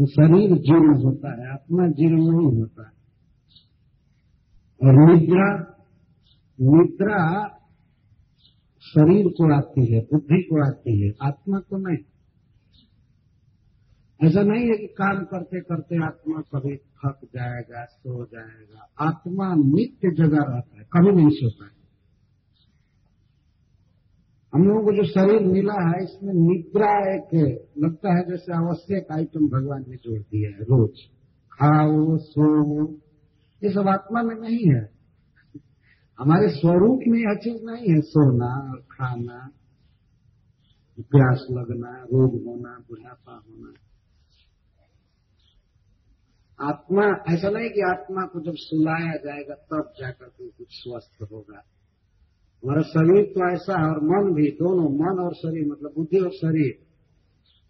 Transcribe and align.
तो 0.00 0.06
शरीर 0.06 0.58
जीर्ण 0.58 1.04
होता 1.04 1.42
है, 1.42 1.52
आत्मा 1.52 1.86
जीर्ण 1.86 2.16
नहीं 2.16 2.60
होता 2.60 2.82
है। 2.82 2.92
और 4.82 5.12
निद्रा 5.12 5.76
निद्रा 6.60 7.48
शरीर 8.80 9.26
को 9.26 9.56
आती 9.56 9.94
है, 9.94 10.00
बुद्धि 10.00 10.42
को 10.42 10.66
आती 10.66 11.06
है, 11.06 11.12
आत्मा 11.22 11.58
को 11.58 11.76
नहीं। 11.76 12.04
ऐसा 14.28 14.42
नहीं 14.42 14.66
है 14.66 14.76
कि 14.76 14.86
काम 14.86 15.24
करते 15.24 15.60
करते 15.60 16.04
आत्मा 16.04 16.40
कभी 16.40 16.76
थक 16.76 17.20
जाएगा, 17.24 17.84
सो 17.84 18.24
जाएगा। 18.24 19.08
आत्मा 19.08 19.54
नित्य 19.54 20.10
जगह 20.16 20.38
रहता 20.38 20.78
है, 20.78 20.84
कभी 20.84 21.12
नहीं 21.12 21.30
सोता 21.30 21.64
है। 21.64 21.79
हम 24.54 24.64
लोगों 24.64 24.82
को 24.82 24.96
जो 24.96 25.02
शरीर 25.02 25.40
मिला 25.40 25.90
है, 25.90 26.04
इसमें 26.04 26.34
निद्रा 26.34 27.14
एक 27.14 27.68
लगता 27.78 28.18
है 28.18 28.24
जैसे 28.30 28.52
आवश्यक 28.52 29.06
आइटम 29.12 29.48
भगवान 29.48 29.84
ने 29.88 29.96
जोड़ 29.96 30.20
दिया 30.20 30.50
है, 30.50 30.62
रोज। 30.62 30.98
खाओ 31.52 32.16
सो 32.16 32.92
ये 33.64 33.72
सब 33.72 33.88
आत्मा 33.88 34.22
में 34.22 34.36
नहीं 34.36 34.74
है। 34.74 35.00
हमारे 36.18 36.48
स्वरूप 36.48 37.00
में 37.08 37.18
यह 37.18 37.34
चीज़ 37.34 37.62
नहीं 37.64 37.94
है, 37.94 38.00
सोना 38.00 38.70
और 38.70 38.80
खाना, 38.80 39.50
प्यास 41.00 41.46
लगना, 41.50 42.02
रोग 42.02 42.44
होना, 42.44 42.84
बुढ़ापा 42.88 43.32
होना। 43.32 43.72
आत्मा, 46.60 47.34
ऐसा 47.34 47.50
नहीं 47.50 47.70
कि 47.70 47.80
आत्मा 47.80 48.26
को 48.26 48.40
जब 48.40 48.52
सुलाया 48.56 49.12
जाएगा, 49.12 49.54
तब 49.54 49.92
जाकर 50.00 50.26
के 50.26 50.48
कुछ 50.48 50.66
स्वस्थ 50.70 51.32
होगा। 51.32 51.62
हमारा 52.64 52.82
शरीर 52.82 53.24
तो 53.24 53.54
ऐसा 53.54 53.80
है 53.80 53.88
और 53.88 54.02
मन 54.02 54.34
भी, 54.34 54.50
दोनों 54.50 54.90
मन 54.90 55.22
और 55.22 55.34
शरीर 55.34 55.66
मतलब 55.66 55.94
बुद्धि 55.96 56.18
और 56.18 56.30
शरीर। 56.30 56.86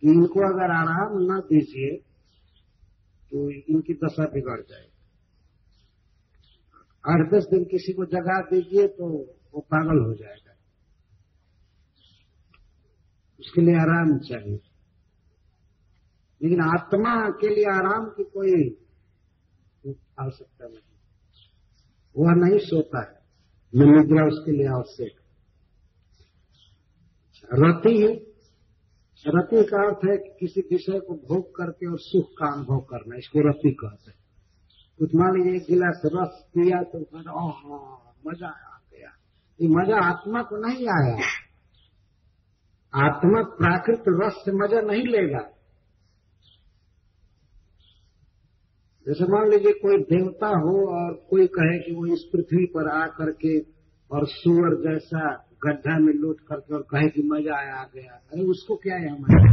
कि 0.01 0.09
इनको 0.09 0.41
अगर 0.41 0.71
आराम 0.71 1.19
न 1.23 1.41
दीजिए 1.41 1.97
तो 3.31 3.51
इनकी 3.51 3.95
दशा 3.95 4.25
बिगड़ 4.25 4.61
जाएगी 4.61 4.91
आठ 7.09 7.35
दस 7.35 7.47
दिन 7.51 7.65
किसी 7.65 7.93
को 7.93 8.05
जगा 8.05 8.41
दीजिए 8.41 8.89
तो 8.89 9.35
वो 9.55 9.61
पागल 9.61 10.05
हो 10.05 10.15
जाएगा। 10.15 10.55
उसके 13.41 13.61
लिए 13.61 13.75
आराम 13.75 14.19
चाहिए। 14.19 14.61
लेकिन 16.43 16.61
आत्मा 16.61 17.31
के 17.31 17.55
लिए 17.55 17.65
आराम 17.65 18.05
की 18.07 18.25
कोई 18.25 18.87
आवश्यकता 20.19 20.67
नहीं। 20.69 20.79
वह 22.17 22.35
नहीं 22.35 22.59
सोता 22.59 23.11
है। 23.11 23.20
न 23.73 23.89
निद्रा 23.91 24.27
उसके 24.27 24.53
लिए 24.53 24.67
आवश्यक 24.67 25.19
रति 27.55 28.27
रति 29.25 29.63
का 29.65 29.79
अर्थ 29.87 30.05
है 30.05 30.17
कि 30.17 30.31
किसी 30.41 30.61
विषय 30.61 31.01
को 31.01 31.15
भोग 31.15 31.45
करके 31.57 31.87
और 31.91 31.99
सुख 31.99 32.29
का 32.39 32.47
अनुभव 32.53 32.79
करना, 32.81 33.17
इसको 33.17 33.41
रति 33.49 33.71
कहते 33.71 34.11
हैं। 34.11 34.19
कुछ 34.99 35.15
मान 35.15 35.37
लीजिए 35.37 35.57
एक 35.57 35.67
गिलास 35.71 36.03
रस 36.07 36.45
पिया 36.55 36.83
तो 36.83 36.99
ओह, 37.41 37.59
मज़ा 38.27 38.49
आ 38.49 38.79
गया। 38.93 39.11
ये 39.61 39.69
मज़ा 39.69 39.99
आत्मा 40.09 40.43
को 40.43 40.57
नहीं 40.57 40.87
आया। 40.89 41.17
आत्मा 42.95 43.43
प्राकृत 43.59 44.05
रस 44.09 44.43
से 44.45 44.53
मज़ा 44.53 44.81
नहीं 44.81 45.07
लेगा। 45.07 45.43
जैसे 49.07 49.27
मान 49.33 49.49
लीजिए 49.51 49.73
कोई 49.73 49.97
देवता 50.09 50.49
हो 50.63 50.73
और 50.95 51.13
कोई 51.31 51.47
कहे 51.55 51.79
कि 51.79 51.93
वो 51.95 52.07
इस 52.07 52.25
पृथ्वी 52.33 52.65
पर 52.75 52.89
आ 52.89 53.07
करके 53.19 53.59
और 54.11 54.27
सुअर 54.29 54.75
जैसा 54.83 55.23
गड्ढा 55.65 55.99
में 55.99 56.13
लौट 56.15 56.41
करके 56.49 56.75
और 56.75 56.83
कहे 56.91 57.09
कि 57.09 57.23
मज़ा 57.23 57.57
आया, 57.57 57.75
आ 57.75 57.85
गया। 57.95 58.13
अरे 58.33 58.43
उसको 58.47 58.77
क्या 58.77 58.97
है 58.97 59.09
हमारे 59.09 59.49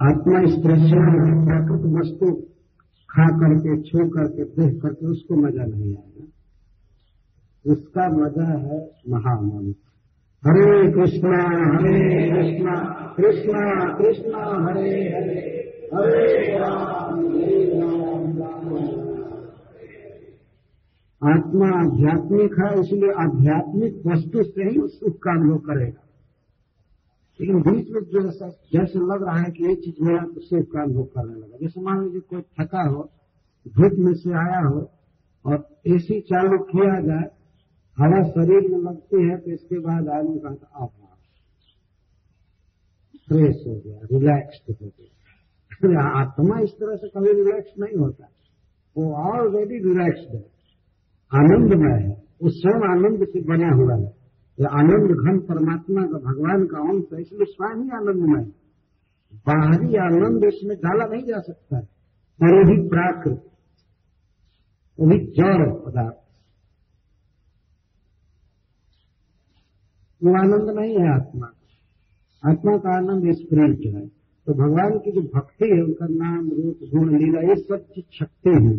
आत्मा 0.00 0.40
इस 0.48 0.54
प्रश्न 0.64 0.98
प्राकृत 1.46 1.84
वस्तु 1.94 2.32
खा 3.08 3.26
करके, 3.38 3.72
छू 3.82 4.08
करके, 4.10 4.44
देख 4.44 4.80
करके 4.82 5.06
उसको 5.06 5.36
मज़ा 5.36 5.64
नहीं 5.64 5.96
आएगा 5.96 6.26
उसका 7.64 8.08
मज़ा 8.10 8.48
है 8.48 8.78
महामंत्र। 9.08 9.87
हरे 10.46 10.92
कृष्णा 10.92 11.38
हरे 11.78 12.30
कृष्णा 12.30 12.74
कृष्णा 13.16 13.94
कृष्णा, 13.98 14.38
हरे 14.38 14.90
हरे 14.90 15.40
हरे 15.94 16.58
राम 16.58 17.18
आत्मा 21.24 21.68
आध्यात्मिक 21.68 22.52
है, 22.60 22.80
इसलिए 22.80 23.10
आध्यात्मिक 23.10 24.02
वस्तु 24.06 24.42
से 24.42 24.64
ही 24.64 24.88
सुख 24.88 25.18
का 25.18 25.30
अनुभव 25.30 25.58
करेगा। 25.58 26.04
लेकिन 27.40 27.62
बीच 27.62 27.90
में 27.90 28.02
जैसा 28.02 28.48
जैसे 28.48 28.98
लग 28.98 29.22
रहा 29.22 29.38
है 29.38 29.50
कि 29.50 29.64
ये 29.64 29.74
चीज़ 29.74 30.04
मेरा 30.04 30.24
सुख 30.24 30.72
का 30.72 30.82
अनुभव 30.82 31.02
करने 31.02 31.34
लगा। 31.34 31.58
जैसे 31.62 31.80
मान 31.80 32.04
लीजिए 32.04 32.20
कोई 32.20 32.40
थका 32.40 32.82
हो, 32.82 33.10
धूप 33.68 33.92
में 33.98 34.14
से 34.14 34.30
आया 34.30 34.60
हो, 34.68 34.90
और 35.46 35.68
एसी 35.86 36.20
चालू 36.20 36.58
किया 36.58 37.00
जाए 37.00 37.37
हवा 38.00 38.28
शरीर 38.28 38.70
में 38.70 38.78
लगती 38.78 39.28
है 39.28 39.36
तो 39.36 39.50
इसके 39.50 39.78
बाद 39.78 40.08
आदमी 40.08 40.38
कहता 40.38 40.66
आहा 40.76 40.86
फ्रेश 43.28 43.56
हो 43.66 43.80
गया 43.86 44.00
रिलैक्स्ड 44.12 44.76
हो 44.82 44.86
गया। 44.86 46.20
आत्मा 46.20 46.60
इस 46.60 46.70
तरह 46.70 46.96
से 46.96 47.08
कभी 47.08 47.32
रिलैक्स 47.32 47.70
नहीं 47.78 47.96
होता। 47.98 48.28
वो 48.96 49.12
ऑलरेडी 49.12 49.74
रिलैक्स्ड 49.74 50.34
है। 50.34 50.40
आनंदमय 51.34 52.02
है। 52.02 52.22
वो 52.42 52.50
स्वयं 52.50 52.90
आनंद 52.90 53.26
से 53.28 53.40
बना 53.40 53.74
हुआ 53.74 53.94
है। 53.94 54.18
ये 54.60 54.66
आनंद 54.66 55.10
घन 55.10 55.38
परमात्मा 55.38 56.02
का, 56.02 56.18
भगवान 56.18 56.66
का 56.66 56.78
अंश 56.78 57.04
है, 57.14 57.20
इसलिए 57.20 57.44
स्वयं 57.44 57.82
ही 57.82 57.90
आनंदमय 57.90 58.42
है। 58.42 58.58
बाहरी 59.34 59.96
आनंद 59.96 60.44
इसमें 60.44 60.76
डाला 60.76 61.04
नहीं 61.04 61.22
जा 61.22 61.40
सकता। 61.40 61.76
है 61.76 61.82
और 62.42 62.54
वो 62.54 62.82
भी 62.82 62.88
प्राकृत 62.88 63.44
वो 65.00 65.06
भी 65.06 65.18
जड़ 65.18 65.70
पदार्थ। 65.72 66.17
वो 70.24 70.30
आनंद 70.30 70.78
नहीं 70.80 70.94
है 70.94 71.14
आत्मा 71.14 71.46
आत्मा 72.46 72.76
का 72.76 72.96
आनंद 72.96 73.32
स्प्रिट 73.32 73.94
है। 73.94 74.08
तो 74.46 74.54
भगवान 74.54 74.98
की 74.98 75.12
जो 75.12 75.20
भक्ति 75.20 75.64
है, 75.64 75.82
उनका 75.82 76.06
नाम, 76.10 76.50
रूप, 76.50 76.78
गुण, 76.94 77.18
लीला, 77.18 77.40
ये 77.40 77.54
सब 77.54 77.86
चीज़ 77.92 78.04
शक्ति 78.18 78.50
है। 78.50 78.76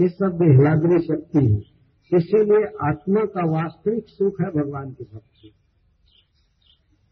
ये 0.00 0.08
सब 0.08 0.38
बेहलादरी 0.40 1.06
शक्ति 1.06 1.38
है। 1.38 1.76
इसीलिए 2.18 2.88
आत्मा 2.88 3.20
का 3.20 3.50
वास्तविक 3.50 4.04
सुख 4.08 4.40
है 4.40 4.46
भगवान 4.46 4.90
की 4.90 5.04
भक्ति। 5.14 5.52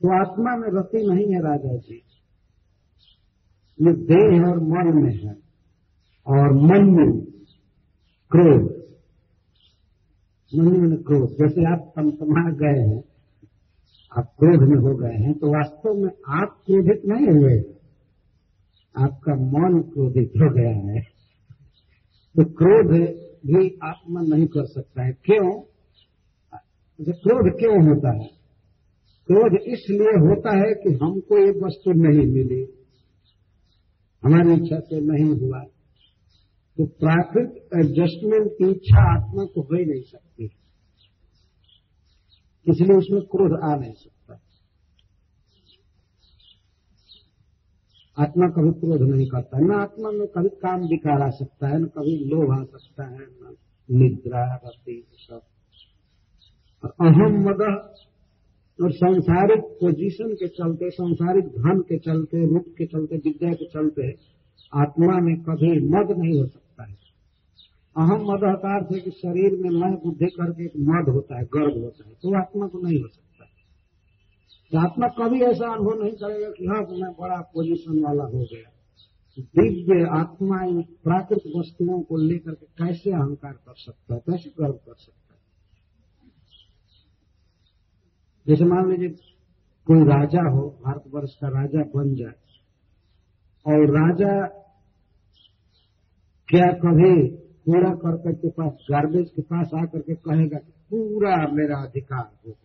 तो 0.03 0.21
आत्मा 0.21 0.57
में 0.57 0.69
रति 0.69 0.99
नहीं 0.99 1.33
है 1.33 1.43
राजा 1.43 1.77
जी। 1.77 2.03
ये 3.81 3.93
देह 3.93 4.43
और 4.51 4.61
मन 4.61 5.03
में 5.03 5.17
है। 5.25 5.37
और 6.27 6.53
मन 6.53 6.85
में 6.85 7.21
क्रोध। 8.31 8.85
मन 10.57 10.81
में 10.81 11.03
क्रोध। 11.03 11.29
जैसे 11.31 11.73
आप 11.73 11.93
तमतमा 11.97 12.51
गए 12.51 12.81
हैं 12.81 13.14
आप 14.19 14.35
क्रोध 14.39 14.69
में 14.69 14.77
हो 14.77 14.97
गए 14.97 15.25
हैं 15.25 15.35
तो 15.35 15.47
वास्तव 15.47 15.95
में 15.95 16.41
आप 16.41 16.63
क्रोधित 16.67 17.03
नहीं 17.07 17.27
हुए। 17.27 17.75
आपका 18.99 19.35
मन 19.35 19.83
क्रोधित 19.83 20.29
हो 20.29 20.55
गया 20.55 20.93
है। 20.93 21.01
तो 22.37 22.45
क्रोध 22.45 23.01
भी 23.47 23.79
आत्मा 23.83 24.21
नहीं 24.21 24.47
कर 24.47 24.65
सकता 24.65 25.03
है। 25.03 25.13
क्यों? 25.13 25.61
तो 27.05 27.13
क्रोध 27.13 27.59
क्यों 27.59 27.89
होता 27.89 28.23
है? 28.23 28.29
क्रोध 29.27 29.59
इसलिए 29.67 30.29
होता 30.29 30.57
है 30.57 30.75
कि 30.75 30.99
हमको 31.03 31.39
ये 31.39 31.51
वस्तु 31.51 31.91
नहीं 31.91 32.33
मिली। 32.33 32.67
हमारी 34.25 34.53
इच्छा 34.55 34.81
से 34.81 35.01
नहीं 35.01 35.41
हुआ। 35.41 35.59
तो 36.77 36.87
प्राकृतिक 36.87 37.63
एडजस्टमेंट 37.63 38.53
की 38.53 38.71
इच्छा 38.71 39.19
आत्मा 39.19 39.45
को 39.45 39.61
हो 39.61 39.79
ही 39.79 39.85
नहीं 39.85 40.03
सकती। 40.03 40.51
इसलिए 42.69 42.97
उसमें 42.97 43.23
क्रोध 43.23 43.61
आ 43.63 43.77
नहीं 43.77 43.93
सकता। 43.93 44.41
आत्मा 48.19 48.47
कभी 48.47 48.71
क्रोध 48.81 49.03
नहीं 49.11 49.27
करता, 49.27 49.59
न 49.59 49.71
आत्मा 49.73 50.11
में 50.11 50.27
कभी 50.27 50.49
काम 50.49 50.81
विकार 50.81 51.23
आ 51.23 51.31
सकता 51.31 51.69
है, 51.69 51.79
न 51.79 51.85
कभी 51.85 52.25
लोभ 52.25 52.61
आ 52.61 52.65
सकता 52.65 53.05
है, 53.05 53.19
न 53.19 53.57
निद्रा 53.91 54.55
रति 54.55 55.07
सब। 55.15 55.41
अहम 57.01 57.41
मद 57.41 57.63
और 58.79 58.93
सांसारिक 58.93 59.65
पोजीशन 59.65 60.35
के 60.35 60.49
चलते, 60.49 60.91
सांसारिक 60.91 61.45
धन 61.45 61.81
के 61.81 61.99
चलते, 61.99 62.47
रूप 62.47 62.65
के 62.79 62.87
चलते, 62.87 63.17
विद्या 63.17 63.53
के 63.53 63.65
चलते 63.65 64.35
आत्मा 64.73 65.21
में 65.21 65.37
कभी 65.41 65.71
मद 65.71 66.19
नहीं 66.19 66.41
हो 66.41 66.47
सकता। 66.47 66.64
अहम 67.97 68.23
मद 68.23 68.45
का 68.63 68.75
है 68.75 69.01
कि 69.01 69.11
शरीर 69.11 69.53
में 69.63 69.71
मैं 69.81 69.95
बुद्धि 69.95 70.27
करके 70.27 70.65
एक 70.65 70.73
मद 70.79 71.09
होता 71.09 71.39
है 71.39 71.45
गर्व 71.45 71.81
होता 71.81 72.09
है 72.09 72.15
तो 72.15 72.39
आत्मा 72.39 72.67
को 72.67 72.79
नहीं 72.87 73.03
हो 73.03 73.09
सकता। 73.09 73.45
तो 74.73 74.79
आत्मा 74.79 75.09
कभी 75.09 75.41
ऐसा 75.41 75.73
अनुभव 75.73 76.03
नहीं 76.03 76.13
करेगा 76.13 76.51
कि 76.51 76.67
हाँ 76.67 76.81
मैं 77.01 77.13
बड़ा 77.13 77.41
पोजीशन 77.41 78.03
वाला 78.05 78.25
हो 78.25 78.47
गया। 78.53 78.71
दिव्य 79.39 80.09
आत्मा 80.19 80.65
इन 80.65 80.83
प्राकृतिक 80.83 81.53
वस्तुओं 81.57 82.03
को 82.03 82.17
लेकर 82.17 82.55
के 82.55 82.67
कैसे 82.67 83.11
अहंकार 83.11 83.53
कर 83.53 83.75
सकता 83.77 84.15
है, 84.15 84.21
कैसे 84.21 84.51
गर्व 84.51 84.73
कर 84.73 84.95
सकता 84.95 85.35
है? 85.35 85.41
जैसे 88.49 88.65
मान 88.65 88.91
लीजिए, 88.91 89.09
कोई 89.87 90.05
राजा 90.05 90.51
हो, 90.51 90.69
भारतवर्ष 90.85 91.35
का 91.35 91.49
राजा 91.49 91.83
बन 91.97 92.15
जाए, 92.15 92.35
और 93.67 93.91
राजा 93.91 94.47
क्या 96.49 96.73
कभी 96.73 97.44
कूड़ा 97.65 97.91
करकट 97.91 98.39
के 98.39 98.49
पास 98.49 98.73
गार्बेज 98.91 99.31
के 99.31 99.43
पास 99.43 99.71
आकर 99.75 100.01
के 100.01 100.15
कहेगा 100.15 100.59
पूरा 100.91 101.37
मेरा 101.37 101.77
अधिकार 101.77 102.31
हो 102.47 102.53
गया 102.53 102.61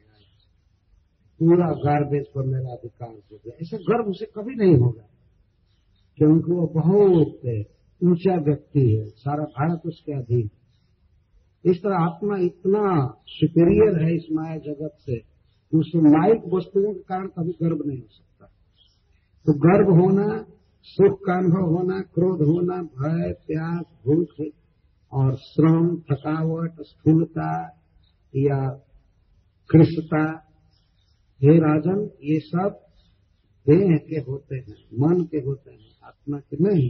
पूरा 1.40 1.68
गार्बेज 1.68 2.25
पर 2.36 2.42
मेरा 2.44 2.72
अधिकार 2.72 3.10
हो 3.10 3.38
गया। 3.38 3.57
ऐसा 3.62 3.78
गर्व 3.78 4.10
उसे 4.10 4.25
कभी 4.25 4.56
नहीं 4.56 4.78
होगा। 4.78 5.10
क्योंकि 6.18 6.51
वो 6.51 6.68
बहुत 6.68 7.42
ऊँचा 8.04 8.36
व्यक्ति 8.36 8.96
है, 8.96 9.07
सारा 9.07 9.44
भारत 9.44 9.81
उसके 9.86 10.12
अधीन 10.12 10.50
इस 11.66 11.78
तरह 11.78 11.95
आत्मा 11.95 12.38
इतना 12.38 13.13
सुपीरियर 13.28 14.04
है 14.04 14.16
इस 14.16 14.28
माया 14.31 14.57
जगत 14.57 14.98
से, 15.00 15.18
उस 15.78 15.92
माइक 15.95 16.42
वस्तुओं 16.54 16.94
के 16.94 17.00
कारण 17.00 17.28
कभी 17.28 17.52
गर्व 17.52 17.84
नहीं 17.86 18.00
हो 18.00 18.07
सकता। 18.10 18.45
तो 19.45 19.54
गर्व 19.54 20.02
होना, 20.02 20.45
सुख 20.84 21.19
का 21.25 21.34
अनुभव 21.34 21.75
होना, 21.75 22.02
क्रोध 22.02 22.42
होना, 22.42 22.81
भय, 22.81 23.34
प्यास, 23.34 23.86
भूख 24.06 24.28
और 25.14 25.36
श्रम, 25.36 25.98
थकावट, 25.98 26.76
स्थूलता, 26.82 27.66
या 28.36 28.70
कृष्णता 29.70 30.46
हे 31.44 31.58
राजन, 31.58 32.10
ये 32.24 32.40
सब 32.40 32.86
देह 33.70 33.98
के 33.98 34.32
होते 34.32 34.56
हैं, 34.56 34.76
मन 34.94 35.24
के 35.24 35.38
होते 35.38 35.72
हैं, 35.72 36.00
आत्मा 36.04 36.40
के 36.40 36.58
नहीं। 36.62 36.90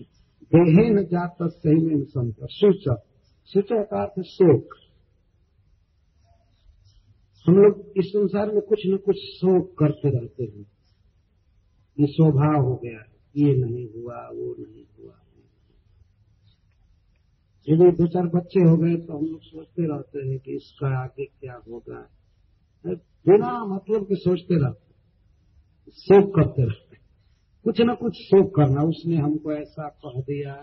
देहे 0.56 0.90
न 0.90 1.04
जात 1.04 1.36
सही 1.44 1.86
में 1.86 2.04
संत 2.04 2.36
सूचक 2.42 3.04
सूचक 3.46 3.88
का 3.92 4.04
अर्थ 4.04 4.24
शोक। 4.26 4.76
हम 7.48 7.56
लोग 7.56 7.94
इस 7.98 8.06
संसार 8.06 8.52
में 8.52 8.62
कुछ 8.62 8.80
न 8.88 8.98
कुछ 8.98 9.16
शोक 9.16 9.78
करते 9.80 10.20
रहते 10.20 10.44
हैं। 10.44 10.66
ये 12.00 12.06
स्वभाव 12.08 12.66
हो 12.66 12.76
गया, 12.76 13.04
ये 13.36 13.56
नहीं 13.56 13.90
हुआ, 13.90 14.16
वो 14.16 14.56
नहीं 14.60 14.84
यदि 17.70 17.92
दो 17.92 18.08
चार 18.08 18.28
बच्चे 18.28 18.60
हो 18.60 18.76
गए 18.78 18.96
तो 18.96 19.18
हम 19.18 19.26
लोग 19.26 19.42
सोचते 19.42 19.88
रहते 19.88 20.28
हैं 20.28 20.38
कि 20.40 20.56
इसका 20.56 20.88
आगे 21.04 21.26
क्या 21.26 21.56
होगा। 21.68 22.00
बिना 22.86 23.52
मतलब 23.66 24.04
के 24.04 24.16
सोचते 24.16 24.56
रहते 24.56 24.88
शोक 25.98 26.30
करते 26.36 26.64
रहते 26.64 26.98
कुछ 27.66 27.82
न 27.82 27.96
कुछ 27.96 28.14
शोक 28.16 28.56
करना, 28.56 28.82
उसने 28.82 29.16
हमको 29.16 29.52
ऐसा 29.54 29.88
कह 30.06 30.20
दिया। 30.22 30.54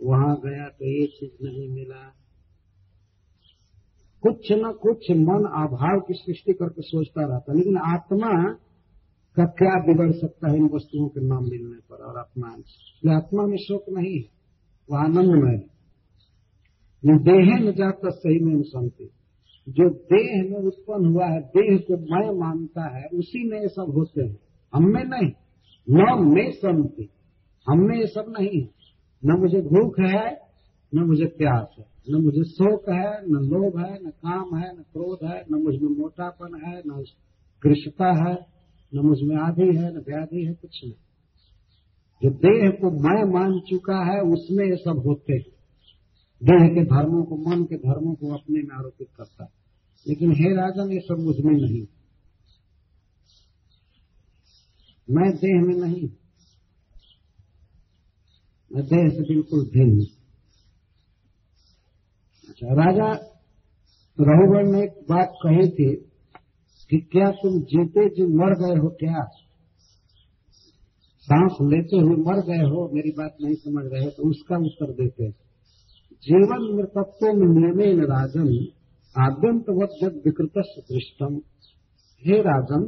वहाँ 0.00 0.34
गया 0.44 0.68
तो 0.68 0.86
ये 0.86 1.06
चीज़ 1.06 1.44
नहीं 1.44 1.68
मिला। 1.68 2.02
कुछ 4.22 4.50
न 4.52 4.72
कुछ 4.72 5.10
मन 5.10 5.44
अभाव 5.60 6.00
की 6.00 6.14
सृष्टि 6.14 6.52
करके 6.52 6.82
सोचता 6.82 7.26
रहता, 7.26 7.52
लेकिन 7.52 7.76
आत्मा 7.76 8.32
का 9.36 9.44
क्या 9.54 9.74
बिगड़ 9.86 10.10
सकता 10.12 10.50
है 10.50 10.56
इन 10.56 10.68
वस्तुओं 10.74 11.08
के 11.08 11.26
नाम 11.26 11.44
मिलने 11.44 11.78
पर 11.90 12.04
और 12.04 12.16
अपमान 12.18 13.14
आत्मा 13.16 13.46
में 13.46 13.56
शोक 13.56 13.84
नहीं 13.90 14.16
है। 14.18 14.39
वो 14.90 14.96
आनंदमय 14.96 15.54
है 15.54 15.70
देह 17.06 17.70
न 17.70 17.72
जाता 17.72 18.08
सही 18.08 18.38
में 18.40 18.62
शांति। 18.62 19.10
जो 19.68 19.90
देह 19.90 20.42
में 20.50 20.58
उत्पन्न 20.58 21.06
हुआ 21.06 21.26
है, 21.26 21.40
देह 21.40 21.78
को 21.78 21.96
मैं 21.96 22.40
मानता 22.40 22.98
है, 22.98 23.04
उसी 23.04 23.50
में 23.50 23.60
ये 23.60 23.68
सब 23.68 23.92
होते 23.94 24.22
हैं। 24.22 24.38
हमें 24.74 25.04
नहीं, 25.04 25.32
न 25.90 26.24
में 26.34 26.52
शांति। 26.52 27.08
हमें 27.68 27.98
ये 27.98 28.06
सब 28.06 28.34
नहीं 28.38 28.62
है। 28.62 28.68
न 29.24 29.32
मुझे 29.40 29.60
भूख 29.60 30.00
है, 30.00 30.40
न 30.94 31.00
मुझे 31.00 31.24
प्यास 31.24 31.76
है। 31.78 31.84
न 32.10 32.22
मुझे 32.22 32.44
शोक 32.44 32.88
है, 32.88 33.26
न 33.28 33.32
लोभ 33.32 33.78
है, 33.78 34.06
न 34.06 34.10
काम 34.10 34.56
है, 34.56 34.78
न 34.78 34.82
क्रोध 34.82 35.18
है, 35.24 35.44
न 35.50 35.54
मुझमें 35.54 35.98
मोटापन 35.98 36.60
है, 36.64 36.82
न 36.86 37.04
कृषता 37.62 38.28
है, 38.28 38.46
न 38.94 38.98
मुझमें 39.06 39.36
आदि 39.36 39.78
है, 39.78 39.94
न 39.94 39.98
व्याधि 39.98 40.44
है, 40.44 40.52
कुछ 40.54 40.84
नहीं। 40.84 40.94
जो 42.22 42.30
देह 42.30 42.70
को 42.70 42.90
मैं 42.90 43.32
मान 43.32 43.60
चुका 43.60 44.12
है, 44.12 44.20
उसमें 44.20 44.64
ये 44.64 44.76
सब 44.76 45.02
होते 45.06 45.32
हैं। 45.32 45.42
देह 46.42 46.74
के 46.74 46.84
धर्मों 46.84 47.22
को, 47.24 47.36
मन 47.36 47.64
के 47.64 47.76
धर्मों 47.76 48.14
को 48.14 48.34
अपने 48.34 48.62
में 48.62 48.76
आरोपित 48.76 49.08
करता 49.16 49.44
है। 49.44 49.50
लेकिन 50.08 50.32
हे 50.32 50.56
राजन 50.56 50.92
ये 50.92 51.00
सब 51.00 51.16
मुझमें 51.18 51.52
नहीं। 51.52 51.86
मैं 55.10 55.36
देह 55.36 55.60
में 55.62 55.74
नहीं। 55.74 56.08
मैं 58.72 58.84
देह 58.84 59.08
से 59.08 59.22
बिल्कुल 59.22 59.70
भिन्न 59.72 60.06
अच्छा 62.48 62.66
राजा 62.66 63.12
रघुवर 64.20 64.62
ने 64.62 64.82
एक 64.82 65.06
बात 65.08 65.32
कही 65.42 65.70
थी 65.70 65.94
कि 66.90 66.98
क्या 66.98 67.30
तुम 67.30 67.60
जीते 67.60 68.08
जी 68.08 68.22
मर 68.22 68.54
गए 68.58 68.80
हो 68.80 68.88
क्या? 68.88 69.30
सांस 71.28 71.56
लेते 71.62 71.96
हुए 71.96 72.16
मर 72.16 72.40
गए 72.40 72.64
हो, 72.70 72.90
मेरी 72.94 73.10
बात 73.10 73.36
नहीं 73.42 73.54
समझ 73.54 73.84
रहे 73.92 74.04
हो 74.04 74.10
तो 74.10 74.30
उसका 74.30 74.56
उत्तर 74.56 74.92
देते 74.92 75.30
जीवन 76.22 76.62
मृतत्व 76.76 77.26
में 77.26 77.48
नियमेन 77.48 78.00
राजन 78.04 78.48
आद्यंत 79.14 79.64
जब 80.02 80.22
विकृत 80.26 80.52
दृष्टम। 80.90 81.36
हे 82.22 82.40
राजन, 82.42 82.82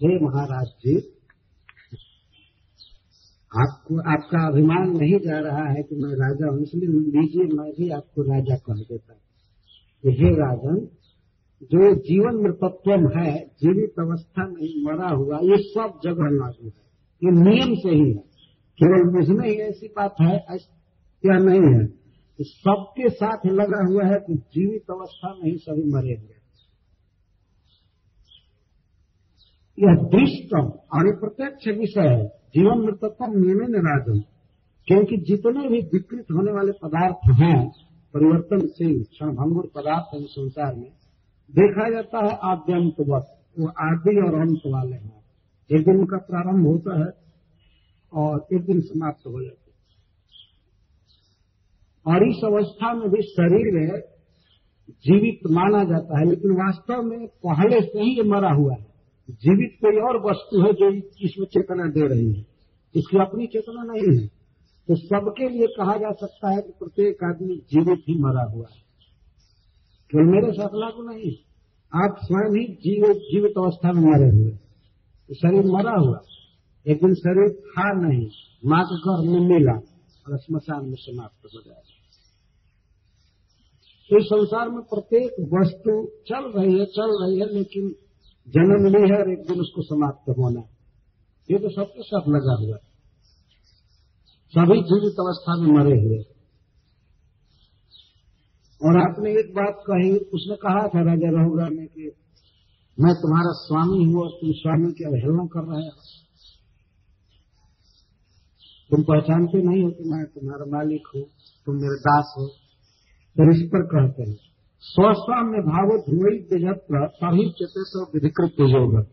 हे 0.00 0.18
महाराज 0.20 0.66
जी, 0.66 0.96
आपको, 3.52 3.98
आपका 4.12 4.46
अभिमान 4.48 4.90
नहीं 4.90 5.18
जा 5.18 5.38
रहा 5.38 5.64
है 5.68 5.82
कि 5.82 5.96
मैं 5.96 6.14
राजा 6.14 6.50
हूँ, 6.50 6.62
इसलिए 6.62 6.88
लीजिए, 6.88 7.44
मैं 7.56 7.70
भी 7.72 7.90
आपको 7.90 8.22
राजा 8.22 8.56
कह 8.56 8.82
देता 8.82 9.12
हे 10.04 10.30
राजन 10.34 10.76
जो 11.64 11.94
जीवन 12.00 12.34
मृतत्व 12.42 12.90
है 13.18 13.32
जीवित 13.62 14.00
अवस्था 14.00 14.46
में 14.46 14.62
मरा 14.84 15.08
हुआ, 15.08 15.38
ये 15.42 15.56
सब 15.62 15.98
जगह 16.04 16.28
लागू 16.32 16.66
है। 16.66 16.84
ये 17.22 17.30
नियम 17.40 17.74
से 17.74 17.90
ही 17.90 18.08
है। 18.10 18.22
केवल 18.78 19.04
मुझमें 19.10 19.48
ही 19.48 19.54
ऐसी 19.62 19.88
बात 19.88 20.14
है 20.20 20.38
क्या 20.48 21.36
नहीं 21.38 21.74
है। 21.74 21.86
तो 22.38 22.44
सबके 22.44 23.08
साथ 23.10 23.46
लगा 23.46 23.82
हुआ 23.88 24.04
है 24.04 24.18
कि 24.20 24.34
जीवित 24.34 24.90
अवस्था 24.90 25.34
में 25.34 25.50
ही 25.50 25.56
सभी 25.56 25.84
मरे 25.92 26.14
हुए 26.14 26.32
यह 29.78 29.94
दृष्टम, 30.10 30.66
और 30.94 31.06
ये 31.06 31.12
प्रत्यक्ष 31.20 31.68
विषय 31.78 32.08
है। 32.08 32.26
जीवन 32.54 32.78
मृतत्व 32.78 33.24
नियम 33.38 33.74
राजन 33.86 34.20
क्योंकि 34.88 35.16
जितने 35.16 35.68
भी 35.68 35.80
विकृत 35.94 36.26
होने 36.32 36.52
वाले 36.52 36.72
पदार्थ 36.72 37.22
हैं 37.40 37.60
परिवर्तनशील 38.14 39.02
क्षणभंगुर 39.04 39.66
पदार्थ 39.74 40.14
हैं 40.14 40.26
संसार 40.26 40.74
में 40.74 40.90
देखा 41.50 41.90
जाता 41.90 42.18
है 42.18 42.38
आद्यंतवत 42.42 43.40
वो 43.58 43.68
आदि 43.68 44.16
और 44.16 44.40
अंत 44.40 44.60
वाले 44.66 44.96
हैं। 44.96 45.24
एक 45.72 45.84
दिन 45.84 45.98
उनका 45.98 46.16
प्रारंभ 46.16 46.66
होता 46.66 46.98
है 46.98 47.12
और 48.12 48.46
एक 48.54 48.62
दिन 48.62 48.80
समाप्त 48.80 49.26
हो 49.26 49.42
जाता 49.42 49.64
है। 49.68 49.74
और 52.06 52.28
इस 52.28 52.40
अवस्था 52.44 52.94
में 52.94 53.10
भी 53.10 53.22
शरीर 53.22 53.74
में 53.74 54.00
जीवित 54.90 55.50
माना 55.50 55.84
जाता 55.84 56.18
है, 56.18 56.24
लेकिन 56.26 56.50
वास्तव 56.50 57.02
में 57.02 57.26
पहले 57.26 57.80
से 57.80 58.00
ही 58.00 58.16
ये 58.16 58.22
मरा 58.22 58.52
हुआ 58.52 58.72
है। 58.72 58.86
जीवित 59.30 59.78
कोई 59.80 59.96
और 59.96 60.30
वस्तु 60.30 60.62
है 60.62 60.72
जो 60.72 60.90
इसमें 61.26 61.46
चेतना 61.46 61.86
दे 61.86 62.06
रही 62.06 62.32
है। 62.32 62.46
इसकी 62.96 63.18
अपनी 63.18 63.46
चेतना 63.46 63.82
नहीं 63.82 64.20
है। 64.20 64.26
तो 64.88 64.94
सबके 64.94 65.48
लिए 65.48 65.66
कहा 65.66 65.96
जा 65.96 66.12
सकता 66.12 66.50
है 66.50 66.62
कि 66.62 66.72
प्रत्येक 66.78 67.24
आदमी 67.24 67.56
जीवित 67.56 67.98
ही 68.08 68.18
मरा 68.18 68.42
हुआ 68.42 68.66
है। 68.72 68.83
केवल 70.14 70.26
मेरे 70.26 70.52
साथ 70.52 70.68
लागू 70.74 71.02
नहीं। 71.02 71.32
आप 72.04 72.16
स्वयं 72.22 72.60
ही 72.60 72.74
जीवित 72.74 73.16
जीवित 73.16 73.52
अवस्था 73.58 73.92
में 73.92 74.02
मरे 74.02 74.38
हुए। 74.38 74.50
तो 75.28 75.34
शरीर 75.34 75.64
मरा 75.66 76.00
हुआ। 76.00 76.20
एक 76.88 76.96
दिन 76.96 77.14
शरीर 77.14 77.62
था 77.70 78.08
नहीं। 78.08 78.30
माँ 78.66 78.84
के 78.84 78.96
घर 78.96 79.30
में 79.30 79.48
मिला 79.48 79.72
और 80.28 80.38
स्मशान 80.38 80.86
में 80.86 80.96
समाप्त 80.98 81.44
हो 81.44 81.60
जाएगा 81.60 81.90
तो 84.10 84.18
इस 84.18 84.26
संसार 84.26 84.68
में 84.68 84.80
प्रत्येक 84.80 85.30
वस्तु 85.40 86.08
चल 86.28 86.52
रही 86.58 86.78
है 86.78 86.84
चल 86.84 87.24
रही 87.24 87.40
है 87.40 87.46
लेकिन 87.54 87.88
जन्म 88.48 88.86
ली 88.86 89.14
है 89.14 89.20
और 89.20 89.32
एक 89.32 89.46
दिन 89.46 89.60
उसको 89.60 89.82
समाप्त 89.82 90.30
होना। 90.30 90.60
है 90.60 90.66
ये 91.50 91.58
तो 91.58 91.70
सबके 91.70 92.02
साथ 92.02 92.20
लगा 92.28 92.56
हुआ। 92.60 92.76
है 92.76 92.94
सभी 94.50 94.82
जीवित 94.82 95.14
अवस्था 95.20 95.62
में 95.62 95.72
मरे 95.72 96.00
हुए। 96.02 96.33
और 98.84 98.96
आपने 98.96 99.30
एक 99.30 99.54
बात 99.54 99.76
कही, 99.90 100.16
उसने 100.16 100.56
कहा 100.56 100.88
था 100.88 101.02
राजा 101.02 101.42
रघुरा 101.42 101.68
ने 101.68 101.86
कि, 101.86 102.12
मैं 103.00 103.14
तुम्हारा 103.14 103.52
स्वामी 103.52 104.04
हूँ 104.04 104.22
और 104.22 104.28
तुम 104.28 104.52
स्वामी 104.52 104.92
की 104.92 105.04
अवहेलना 105.04 105.46
कर 105.46 105.60
रहे 105.60 105.86
हो। 105.86 106.24
तुम 108.90 109.02
पहचानते 109.02 109.62
नहीं 109.62 109.82
हो 109.82 109.90
कि 109.90 110.04
मैं 110.04 110.24
तुम्हारा 110.24 110.64
मालिक 110.70 111.02
हूँ, 111.16 111.24
तुम 111.66 111.74
मेरे 111.74 112.00
दास 112.00 112.34
हो। 112.38 112.46
तो 113.36 113.50
इस 113.50 113.68
पर 113.68 113.82
कहते 113.82 114.22
हैं, 114.22 114.38
स्वस्वाम्य 114.80 115.58
भाव 115.58 115.98
ध्रुवई 115.98 116.38
तेजत्र 116.38 117.06
तभी 117.06 117.50
चेत 117.50 118.06
विधिकृत 118.14 118.56
योग। 118.60 119.06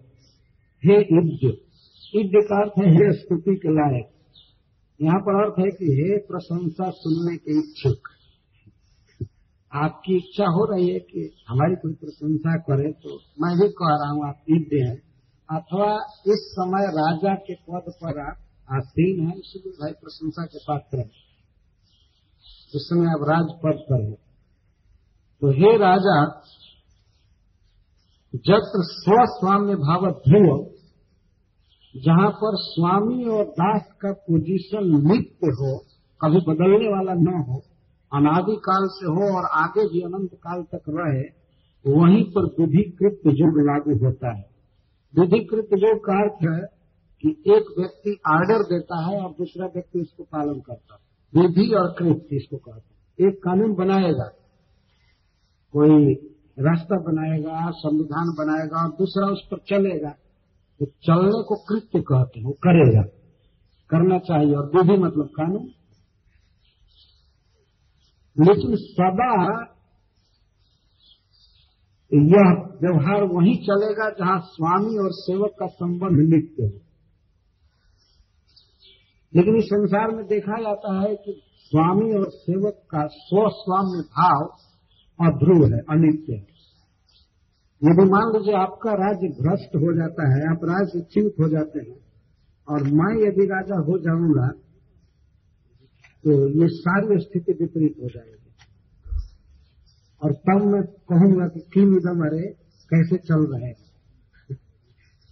हे 0.86 0.94
युद्ध 0.94 1.58
युद्ध 2.16 2.32
का 2.36 2.62
अर्थ 2.62 2.72
है, 2.78 2.94
हे 2.94 3.14
स्तुति 3.14 3.56
के 3.56 3.70
लायक। 3.70 4.12
यहाँ 5.02 5.20
पर 5.20 5.44
अर्थ 5.44 5.60
है 5.60 5.72
कि 5.72 5.86
हे 5.86 6.18
प्रशंसा 6.18 6.90
सुनने 6.90 7.38
के 7.38 7.60
इच्छुक। 7.60 8.00
आपकी 9.72 10.16
इच्छा 10.18 10.48
हो 10.54 10.64
रही 10.72 10.88
है 10.88 11.00
कि 11.02 11.22
हमारी 11.50 11.76
कोई 11.82 11.94
प्रशंसा 12.00 12.56
करे 12.64 12.92
तो 13.04 13.18
मैं 13.42 13.52
भी 13.58 13.68
कह 13.74 13.92
रहा 13.94 14.10
हूँ, 14.12 14.28
आप 14.28 14.42
दिव्य 14.50 14.82
हैं 14.86 14.98
अथवा 15.50 15.92
इस 16.28 16.42
समय 16.52 16.88
राजा 16.98 17.36
के 17.46 17.56
पद 17.62 17.92
पर 18.02 18.20
आप 18.22 18.38
आसीन 18.70 19.28
है, 19.28 19.38
इसलिए 19.38 19.72
भाई 19.80 19.92
प्रशंसा 19.94 20.46
के 20.46 20.60
पात्र 20.66 20.98
है 20.98 21.10
इस 22.74 22.84
समय 22.84 23.08
आप 23.12 23.24
राज 23.30 23.56
पद 23.64 23.80
पर 23.88 24.02
है। 24.02 24.14
तो 25.42 25.52
हे 25.54 25.72
राजा, 25.78 26.18
जत्र 28.44 28.84
स्वस्वाम्य 28.90 29.76
भाव 29.78 30.06
ध्रुव, 30.20 30.52
जहाँ 31.96 32.30
पर 32.36 32.56
स्वामी 32.62 33.26
और 33.30 33.46
दास 33.58 33.90
का 34.02 34.12
पोजीशन 34.22 34.88
नित्य 35.08 35.52
हो, 35.58 35.78
कभी 36.22 36.40
बदलने 36.48 36.88
वाला 36.90 37.14
न 37.22 37.44
हो 37.48 37.58
अनादिकाल 38.14 38.88
से 38.92 39.06
हो 39.06 39.38
और 39.38 39.46
आगे 39.52 39.84
भी 39.88 40.02
अनंत 40.02 40.34
काल 40.34 40.64
तक 40.64 40.82
रहे, 40.90 41.42
वहीं 41.86 42.24
पर 42.24 42.46
विधिकृत 42.46 43.22
युग 43.26 43.60
लागू 43.60 44.06
होता 44.06 44.38
है। 44.38 44.50
विधिकृत 45.20 45.70
युग 45.74 46.00
का 46.00 46.22
अर्थ 46.22 46.38
है 46.44 46.82
कि 47.22 47.30
एक 47.30 47.66
व्यक्ति 47.80 48.20
आर्डर 48.28 48.64
देता 48.64 49.06
है 49.06 49.22
और 49.22 49.32
दूसरा 49.32 49.66
व्यक्ति 49.66 50.00
उसको 50.00 50.24
पालन 50.24 50.60
करता 50.60 50.96
है। 50.96 51.12
विधि 51.42 51.74
और 51.74 51.96
कृत 52.00 52.28
इसको 52.32 52.58
कहते 52.58 52.94
हैं। 52.94 53.30
एक 53.30 53.44
कानून 53.44 53.74
बनाएगा, 53.74 54.28
कोई 55.74 56.14
रास्ता 56.60 56.96
बनाएगा, 57.00 57.72
संविधान 57.72 58.28
बनाएगा 58.28 58.84
और 58.84 58.90
दूसरा 58.90 59.28
उस 59.28 59.48
पर 59.52 59.58
चलेगा। 59.58 60.10
तो 60.80 60.86
चलने 60.86 61.44
को 61.44 61.56
कृत्य 61.56 62.02
कहते 62.02 62.40
हैं, 62.40 62.48
वो 62.48 62.54
करेगा। 62.54 63.02
करना 63.90 64.20
चाहिए 64.20 64.56
और 64.56 64.66
विधि 64.66 64.98
मतलब 64.98 65.26
कानून। 65.26 65.70
लेकिन 68.40 68.76
सदा 68.76 69.72
यह 72.14 72.50
व्यवहार 72.82 73.24
वहीं 73.24 73.56
चलेगा 73.56 74.10
जहाँ 74.10 74.40
स्वामी 74.40 74.98
और 75.04 75.12
सेवक 75.12 75.52
का 75.60 75.68
संबंध 75.68 76.34
नित्य 76.34 76.64
हो। 76.64 76.70
लेकिन 79.36 79.56
इस 79.56 79.66
संसार 79.66 80.12
में 80.12 80.26
देखा 80.26 80.62
जाता 80.62 81.02
है 81.02 81.16
कि 81.16 81.42
स्वामी 81.58 82.14
और 82.14 82.30
सेवक 82.30 82.74
का 82.90 83.08
स्वस्वाम्य 83.08 84.02
भाव 84.02 84.46
अध्रुव 85.28 85.74
है, 85.74 85.80
अनित्य 85.80 86.34
है। 86.34 86.52
यदि 87.84 88.10
मान 88.10 88.38
लीजिए 88.38 88.56
आपका 88.56 88.92
राज्य 88.94 89.28
भ्रष्ट 89.28 89.76
हो 89.76 89.94
जाता 89.98 90.34
है, 90.34 90.52
आप 90.52 90.60
राज्य 90.64 91.02
चिंत 91.02 91.34
हो 91.40 91.50
जाते 91.50 91.80
हैं, 91.80 91.98
और 92.70 92.84
मैं 92.84 93.28
यदि 93.28 93.46
राजा 93.46 93.76
हो 93.76 93.98
जाऊँगा 93.98 94.71
तो 96.24 96.62
ये 96.62 96.68
सारी 96.68 97.20
स्थिति 97.20 97.52
विपरीत 97.52 97.96
हो 98.02 98.10
जाएगी। 98.10 98.50
और 100.22 100.34
तब 100.34 100.66
मैं 100.66 100.82
कहूँगा 100.84 101.48
कि 101.48 101.60
किम 101.60 101.96
इदम 101.98 102.26
अरे 102.26 102.48
कैसे 102.92 103.18
चल 103.18 103.46
रहे 103.54 103.70
हैं? 103.70 103.90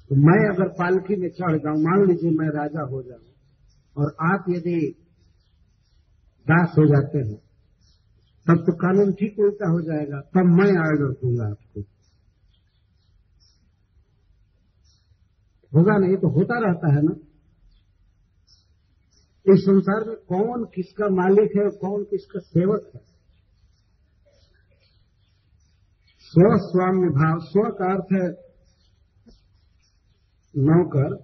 तो 0.09 0.15
मैं 0.15 0.55
अगर 0.55 0.67
पालकी 0.67 1.15
में 1.15 1.29
चढ़ 1.29 1.57
जाऊँ, 1.57 1.77
मान 1.77 2.07
लीजिए 2.07 2.31
मैं 2.31 2.49
राजा 2.49 2.81
हो 2.81 3.01
जाऊँ, 3.03 3.27
और 3.97 4.15
आप 4.33 4.45
यदि 4.49 4.79
दास 6.47 6.75
हो 6.77 6.85
जाते 6.85 7.17
हैं, 7.17 7.37
तब 8.47 8.63
तो 8.65 8.73
कानून 8.73 9.13
ठीक 9.13 9.39
उल्टा 9.39 9.69
हो 9.69 9.81
जाएगा, 9.81 10.21
तब 10.21 10.45
मैं 10.45 10.71
आर्डर 10.77 11.11
दूँगा 11.13 11.45
आपको। 11.45 11.81
होगा 15.71 15.97
नहीं 15.97 16.17
तो 16.17 16.27
होता 16.27 16.59
रहता 16.59 16.95
है 16.95 17.01
ना? 17.01 17.28
इस 19.47 19.59
संसार 19.59 20.07
में 20.07 20.15
कौन 20.15 20.65
किसका 20.65 21.09
मालिक 21.09 21.51
है 21.57 21.69
कौन 21.77 22.03
किसका 22.03 22.39
सेवक 22.39 22.91
है? 22.95 23.01
स्व 26.19 26.57
स्वाम्य 26.57 27.07
भाव, 27.07 27.39
स्व 27.39 27.61
का 27.61 27.93
अर्थ 27.93 28.05
है 28.13 28.49
नौकर, 30.57 31.15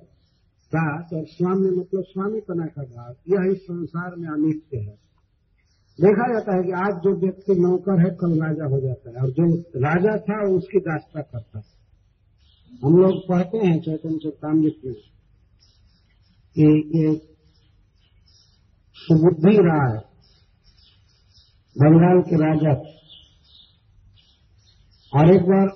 दास, 0.67 1.09
और 1.13 1.25
स्वामी 1.25 1.69
मतलब 1.69 2.03
स्वामी 2.03 2.39
पना 2.39 2.65
का 2.65 2.83
भाव। 2.83 3.11
यह 3.11 3.51
इस 3.51 3.63
संसार 3.63 4.15
में 4.15 4.29
अनित्य 4.29 4.77
है। 4.77 5.05
देखा 6.01 6.33
जाता 6.33 6.57
है 6.57 6.63
कि 6.63 6.71
आज 6.71 6.93
जो 6.93 7.21
व्यक्ति 7.21 7.55
नौकर 7.55 7.99
है, 7.99 8.15
कल 8.15 8.43
राजा 8.47 8.65
हो 8.65 8.81
जाता 8.81 9.09
है। 9.09 9.15
और 9.15 9.29
जो 9.29 9.59
राजा 9.59 10.17
था, 10.17 10.49
वो 10.49 10.57
उसकी 10.57 10.79
दास्ता 10.79 11.21
करता 11.21 11.59
है। 11.59 11.75
हम 12.83 12.97
लोग 12.97 13.27
पढ़ते 13.29 13.57
हैं 13.57 13.81
चैतन्य 13.81 14.17
चैतामृत 14.17 14.75
में 14.85 14.95
कि 16.59 17.31
सुबुद्धि 19.05 19.55
राय 19.59 19.97
बंगाल 21.75 22.21
के 22.21 22.37
राजा। 22.37 22.71
और 25.13 25.29
एक 25.33 25.43
बार 25.43 25.67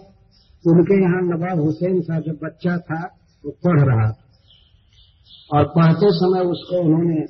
उनके 0.66 0.96
यहाँ 1.02 1.22
नवाब 1.26 1.60
हुसैन 1.60 2.00
साहब 2.02 2.24
जब 2.24 2.40
बच्चा 2.44 2.78
था, 2.80 3.02
वो 3.44 3.52
पढ़ 3.66 3.82
रहा 3.82 4.08
और 5.50 5.68
पढ़ते 5.76 6.10
समय 6.16 6.50
उसको 6.50 6.82
उन्होंने 6.82 7.22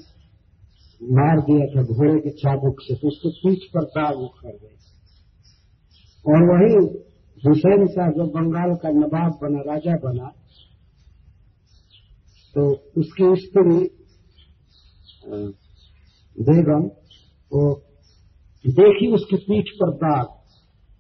मार 1.02 1.42
दिया 1.42 1.68
था, 1.68 1.84
घोड़े 1.84 2.16
के 2.20 2.32
चाबुक 2.38 2.82
से। 2.82 2.96
तो 2.96 3.08
उसके 3.08 3.30
पीठ 3.42 3.68
पर 3.74 3.84
दाग 3.92 4.16
उखड़ 4.22 4.56
गए 4.56 4.76
और 6.26 6.50
वही 6.50 6.74
हुसैन 7.44 7.86
शाह 7.88 8.10
जो 8.12 8.26
बंगाल 8.32 8.76
का 8.78 8.90
नवाब 8.96 9.38
बना, 9.44 9.60
राजा 9.68 9.96
बना 10.04 10.28
तो 12.56 12.62
उसकी 12.98 13.36
स्त्री 13.42 13.80
बेगम 16.42 16.84
वो 17.54 17.82
देखी 18.68 19.14
उसकी 19.14 19.38
पीठ 19.38 19.66
पर 19.68 19.92
दाग। 19.92 20.28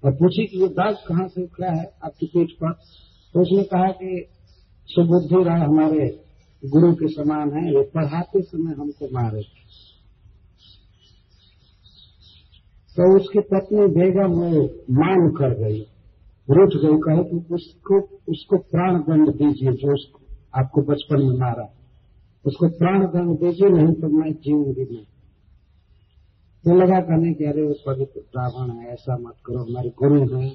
और 0.05 0.11
पूछी 0.11 0.47
कि 0.47 0.61
ये 0.61 0.67
दाग 0.67 0.95
कहाँ 1.07 1.27
से 1.27 1.43
उखड़ा 1.43 1.71
है 1.71 1.85
आपकी 2.03 2.25
पीठ 2.25 2.47
पर? 2.47 2.73
तो 3.33 3.41
उसने 3.41 3.63
कहा 3.63 3.87
कि 3.87 4.27
सुबुद्धि 4.85 5.43
राय 5.43 5.59
हमारे 5.59 6.25
गुरु 6.65 6.93
के 6.93 7.07
समान 7.07 7.51
है, 7.51 7.75
वे 7.75 7.83
पढ़ाते 7.83 8.41
समय 8.41 8.73
हमको 8.73 9.05
मारे। 9.13 9.41
थे 9.41 9.59
तो 12.89 13.15
उसकी 13.15 13.39
पत्नी 13.39 13.87
बेगम 13.87 14.31
वो 14.31 14.63
मान 14.91 15.29
कर 15.29 15.63
गई। 15.63 15.79
रुठ 16.49 16.69
गई, 16.69 16.97
कहे 16.97 17.23
कि 17.23 17.53
उसको 17.53 18.01
उसको 18.29 18.57
प्राण 18.57 18.99
दंड 18.99 19.29
दीजिए 19.29 19.71
जो 19.71 19.93
उसको, 19.93 20.19
आपको 20.55 20.81
बचपन 20.81 21.21
में 21.21 21.37
मारा। 21.37 21.73
उसको 22.45 22.67
प्राण 22.67 23.05
दंड 23.05 23.39
दीजिए, 23.39 23.69
नहीं 23.69 23.93
तो 23.93 24.07
मैं 24.07 24.33
जीऊँगी 24.33 24.81
नहीं। 24.81 25.05
तो 26.69 26.75
लगा 26.75 26.99
कहने 26.99 27.33
कि 27.33 27.45
अरे 27.45 27.61
वो 27.61 27.73
पवित्र 27.87 28.19
ब्राह्मण 28.19 28.73
है, 28.75 28.93
ऐसा 28.93 29.17
मत 29.17 29.35
करो, 29.45 29.59
हमारे 29.59 29.89
गुरु 29.89 30.37
हैं। 30.37 30.49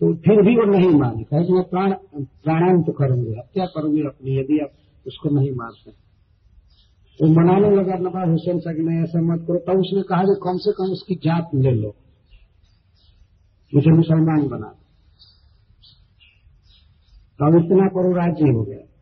तो 0.00 0.14
फिर 0.14 0.42
भी 0.42 0.56
वो 0.56 0.64
नहीं 0.64 0.90
माने 0.90 1.22
कहे 1.22 1.44
कि 1.44 1.52
मैं 1.52 1.62
प्राण 1.62 1.92
प्राणांत 2.20 2.94
करूँगी, 2.98 3.30
हत्या 3.30 3.66
करूँगी 3.66 4.00
अपनी, 4.00 4.38
यदि 4.38 4.58
आप 4.58 4.70
उसको 5.06 5.28
नहीं 5.28 5.50
मारते 5.50 5.90
तो 7.20 7.26
मनाने 7.26 7.76
लगा 7.76 7.94
नवाब 7.94 8.30
हुसैन 8.30 8.58
साहब 8.58 8.76
नहीं 8.78 9.02
ऐसा 9.02 9.20
मत 9.20 9.44
करो। 9.48 9.58
तब 9.58 9.80
उसने 9.80 10.02
कहा 10.02 10.22
कि 10.22 10.40
कम 10.42 10.56
से 10.56 10.72
कम 10.72 10.84
उसकी 10.84 11.14
जात 11.14 11.50
ले 11.54 11.70
लो। 11.70 11.94
मुझे 13.74 13.90
मुसलमान 13.90 14.48
बना 14.48 14.66
दो। 14.66 14.86
तो 17.38 17.46
अब 17.46 17.64
इतना 17.64 17.86
करो, 17.88 18.12
राज़ी 18.12 18.50
हो 18.50 18.62
गया। 18.62 18.95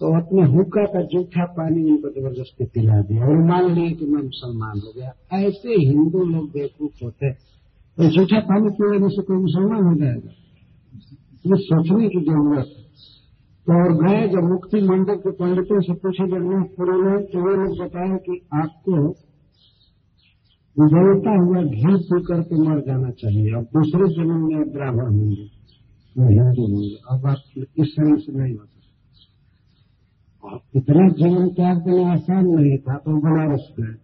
तो 0.00 0.08
अपने 0.16 0.42
हुक्का 0.52 0.82
का 0.84 1.02
जूठा 1.12 1.44
पानी 1.52 1.82
उनको 1.90 2.08
ज़बरदस्ती 2.10 2.64
पिला 2.64 3.00
दिया 3.02 3.26
और 3.26 3.38
मान 3.44 3.68
लिए 3.74 3.90
कि 3.90 4.04
मैं 4.04 4.22
मुसलमान 4.22 4.80
हो 4.80 4.92
गया। 4.96 5.12
ऐसे 5.38 5.78
हिंदू 5.82 6.24
लोग 6.24 6.50
बेवकूफ़ 6.50 7.04
होते 7.04 7.30
तो 7.32 8.08
जूठा 8.16 8.40
पानी 8.48 8.72
पीने 8.78 9.08
से 9.08 9.22
कोई 9.22 9.36
मुसलमान 9.36 9.84
हो 9.84 9.94
जाएगा? 9.94 10.32
ये 11.46 11.56
सोचने 11.62 12.08
की 12.08 12.20
ज़रूरत 12.20 12.74
है। 12.76 12.84
तो 13.66 13.72
और 13.76 13.92
गए 14.02 14.28
जब 14.28 14.44
मुक्ति 14.50 14.80
मंडल 14.82 15.16
के 15.16 15.30
पंडितों 15.30 15.80
से 15.80 15.94
पूछे 15.94 16.26
जगन्नाथ 16.26 16.68
पुरी 16.76 16.98
ने 17.00 17.16
तो 17.24 17.46
वे 17.46 17.54
लोग 17.56 17.72
बताया 17.78 18.16
कि 18.16 18.40
आपको 18.54 18.98
जलता 20.76 21.32
हुआ 21.40 21.62
घी 21.62 21.96
पी 22.08 22.22
करके 22.22 22.62
मर 22.62 22.80
जाना 22.80 23.10
चाहिए 23.20 23.52
अब 23.56 23.64
दूसरे 23.74 24.08
जन्म 24.14 24.46
में 24.46 24.72
ब्राह्मण 24.72 25.12
होंगे। 25.16 25.46
हिंदू 26.16 26.62
होंगे। 26.62 26.96
अब 27.10 27.26
आप 27.26 27.40
इस 27.58 27.94
समय 27.94 28.16
से 28.16 28.38
नहीं 28.38 28.54
हो 28.54 28.64
सकते। 28.64 28.75
इतना 30.76 31.08
जीवन 31.08 31.48
त्याग 31.48 31.76
देना 31.76 32.12
आसान 32.12 32.46
नहीं 32.46 32.78
था 32.78 32.96
तो 32.96 33.20
बनारस 33.20 33.74
गए 33.80 33.94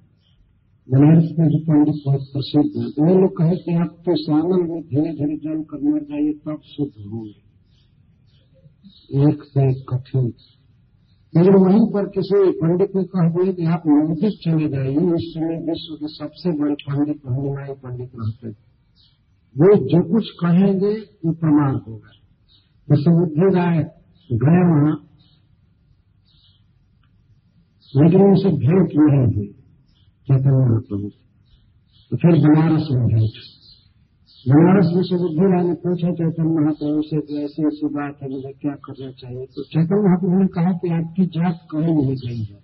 बनारस 0.90 1.24
का 1.24 1.46
जो 1.46 1.58
पंडित 1.58 1.94
बहुत 2.06 2.20
प्रसिद्ध 2.20 2.70
है, 2.76 3.08
वो 3.08 3.20
लोग 3.20 3.38
कहे 3.38 3.56
कि 3.56 3.74
आप 3.74 3.96
तो 4.00 4.16
सामन 4.16 4.70
में 4.70 4.82
धीरे 4.82 5.12
धीरे 5.12 5.36
जल 5.36 5.62
कर 5.62 5.92
मर 5.92 6.00
जाइए, 6.00 6.32
तब 6.32 6.60
शुद्ध 6.64 7.12
होंगे। 7.12 7.52
एक 9.30 9.42
से 9.42 9.74
कठिन। 9.82 10.32
लेकिन 11.36 11.54
वहीं 11.54 11.86
पर 11.92 12.06
किसी 12.06 12.50
पंडित 12.50 12.96
ने 12.96 13.04
कह 13.04 13.28
दिया 13.28 13.52
कि 13.52 13.64
आप 13.64 13.82
नज़दीक 13.86 14.32
चले 14.44 14.68
जाइए 14.68 14.96
उस 14.96 15.34
समय 15.34 15.56
विश्व 15.56 15.94
के 15.94 16.08
सबसे 16.08 16.58
बड़े 16.58 16.74
पंडित 16.74 17.20
हनुमाई 17.28 17.74
पंडित 17.74 18.10
रहते 18.20 18.48
थे 18.48 18.72
वो 19.56 19.74
जो 19.76 20.12
कुछ 20.12 20.30
कहेंगे, 20.30 20.92
वो 21.26 21.32
प्रमाण 21.32 21.74
होगा। 21.74 22.10
तो 22.88 23.02
समुद्र 23.02 23.54
राय 23.56 23.78
गए 24.32 24.70
वहाँ 24.70 25.08
लेकिन 27.96 28.20
उनसे 28.20 28.48
भेंट 28.48 28.90
नहीं 28.96 29.36
हुई? 29.36 29.46
चैतन्य 30.26 30.70
महाप्रभु 30.70 31.08
तो 32.10 32.16
फिर 32.16 32.30
बनारस 32.30 32.88
में 32.92 33.06
भेज 33.06 33.32
बनारस 34.48 34.92
में 34.96 35.02
से 35.02 35.16
बुद्धि 35.16 35.68
ने 35.68 35.74
पूछा, 35.74 36.12
चैतन्य 36.12 36.60
महाप्रभु 36.60 37.02
से 37.02 37.20
कि 37.20 37.44
ऐसी 37.44 37.66
ऐसी 37.66 37.86
बात 37.86 38.18
है, 38.22 38.28
मुझे 38.28 38.52
क्या 38.52 38.72
करना 38.72 39.10
चाहिए? 39.10 39.46
तो 39.46 39.64
चैतन्य 39.64 40.00
महाप्रभु 40.02 40.40
ने 40.40 40.46
कहा 40.46 40.72
कि 40.72 40.88
आपकी 40.88 41.26
जात 41.26 41.66
कहीं 41.70 41.94
नहीं 41.94 42.16
गई 42.16 42.44
है। 42.44 42.60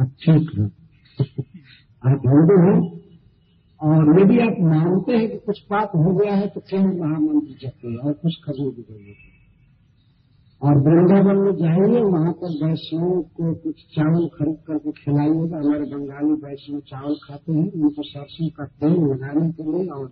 आप 0.00 0.08
ठीक 0.08 0.50
है। 0.58 0.64
आप 2.10 2.22
हिंदू 2.28 2.56
हैं। 2.66 3.02
और 3.82 4.20
यदि 4.20 4.38
आप 4.38 4.56
मानते 4.60 5.12
हैं 5.12 5.30
कि 5.30 5.38
कुछ 5.38 5.60
पाप 5.60 5.88
हो 5.96 6.18
गया 6.18 6.34
है 6.34 6.48
तो 6.48 6.60
केवल 6.60 7.00
महामंत्र 7.00 7.66
जपे 7.66 7.96
और 7.96 8.12
कुछ 8.12 8.34
करने 8.34 8.70
भी 8.70 9.08
है 9.08 9.31
और 10.62 10.78
वृंदावन 10.78 11.38
में 11.44 11.54
जाएँगे, 11.56 12.00
वहाँ 12.00 12.32
पर 12.32 12.50
वैष्णव 12.64 13.22
को 13.36 13.54
कुछ 13.54 13.80
चावल 13.94 14.26
खरीद 14.26 14.58
करके 14.66 14.92
खिलाइएगा 14.92 15.58
हमारे 15.58 15.86
बंगाली 15.92 16.34
वैष्णव 16.44 16.80
चावल 16.80 17.14
खाते 17.24 17.52
हैं, 17.52 17.64
उनको 17.72 18.02
सरसों 18.02 18.48
का 18.48 18.66
तेल 18.66 18.92
लगाने 18.92 19.50
के 19.52 19.66
लिए 19.70 19.88
और 19.88 20.06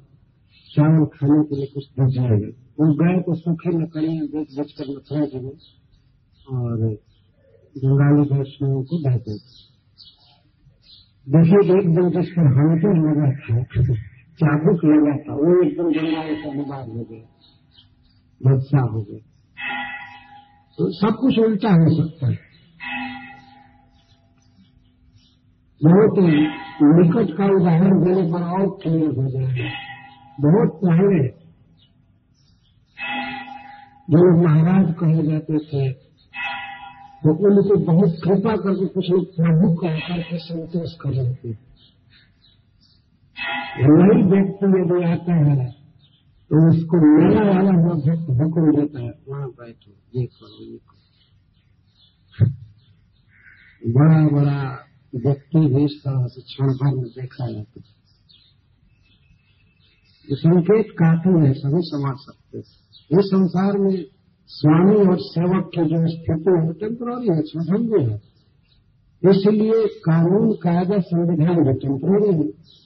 चावल 0.70 1.04
खाने 1.14 1.44
के 1.44 1.56
लिए 1.56 1.70
कुछ 1.74 1.86
दीजिएगा 2.00 2.50
वो 2.80 2.90
गाय 2.94 3.22
को 3.22 3.34
सूखे 3.34 3.76
लकड़ियाँ 3.78 4.26
बेच 4.26 4.58
बेच 4.58 4.74
कर 4.78 4.90
मथुरा 4.90 5.24
जी 5.24 5.46
और 6.58 6.84
बंगाली 7.76 8.28
वैष्णवों 8.34 8.82
को 8.82 9.02
बहते 9.08 9.38
देखिए 11.26 11.64
एक 11.78 11.88
दिन 11.94 12.10
जिस 12.10 12.30
पर 12.36 12.46
हमको 12.58 12.92
लगा 13.00 13.32
था, 13.40 13.62
चाबुक 14.40 14.84
लगा 14.84 15.16
था, 15.16 15.34
वो 15.34 15.50
एकदम 15.64 15.84
बंगाल 15.84 16.34
का 16.34 16.50
अनुवाद 16.50 16.88
हो 16.88 17.02
गया 17.10 17.24
बदशाह 18.40 18.86
हो 18.92 19.02
गया। 19.02 19.29
तो 20.80 20.86
सब 20.92 21.16
कुछ 21.20 21.38
उल्टा 21.38 21.70
हो 21.70 21.88
सकता 21.94 22.26
है। 22.26 22.36
बहुत 25.80 26.18
निकट 26.98 27.32
का 27.38 27.48
उदाहरण 27.56 27.98
देने 28.04 28.22
पर 28.32 28.44
और 28.54 28.68
क्लियर 28.82 29.10
हो 29.18 29.24
जाएगा। 29.30 29.66
बहुत 30.38 30.78
पहले 30.84 31.18
जो 34.08 34.22
महाराज 34.38 34.86
कहे 35.00 35.26
जाते 35.26 35.58
थे 35.64 35.82
तो 37.22 37.34
उनको 37.48 37.76
बहुत 37.86 38.16
कृपा 38.24 38.54
करके 38.62 38.86
कुछ 38.94 39.10
लोग 39.10 39.26
प्रभु 39.34 39.68
कह 39.82 39.98
करके 40.06 40.38
संतोष 40.38 40.94
कर 41.02 41.12
लेते 41.12 41.52
नई 43.90 44.22
व्यक्ति 44.30 44.72
यदि 44.76 45.02
आता 45.10 45.36
है 45.40 45.68
तो 46.50 46.68
उसको 46.68 46.96
मेला 46.96 47.42
वाला 47.50 47.70
हुक्म 48.44 48.80
देता 48.80 49.00
है। 49.00 49.12
वहाँ 49.28 49.48
बैठो 49.48 50.20
ये 50.20 50.26
करो 50.26 50.72
ये 50.72 50.78
करो 50.78 51.00
बड़ा 53.86 54.28
बड़ा 54.28 54.86
व्यक्ति 55.14 55.58
भी 55.58 55.84
इस 55.84 56.02
तरह 56.04 56.26
से 56.26 56.42
क्षण 56.42 56.66
भर 56.66 56.96
में 56.96 57.04
देखा 57.04 57.46
जाता 57.52 57.80
है। 57.80 58.00
ये 60.30 60.36
संकेत 60.36 60.86
काफ़ी 60.90 61.46
है, 61.46 61.52
सभी 61.52 61.80
समझ 61.80 62.16
सकते 62.18 62.58
हैं। 62.58 62.64
इस 63.18 63.26
संसार 63.26 63.78
में 63.78 64.04
स्वामी 64.46 64.96
और 64.96 65.18
सेवक 65.20 65.70
की 65.74 65.80
जो 65.80 66.08
स्थिति 66.08 66.50
है 66.50 66.72
टेम्पोररी 66.72 67.28
है, 67.28 67.42
स्वतंत्र 67.42 68.10
है। 68.10 68.30
इसलिए 69.30 69.86
कानून, 69.86 70.52
कायदा, 70.52 71.00
संविधान 71.00 71.56
भी 71.56 71.72
टेम्पोररी 71.72 72.36
है। 72.36 72.79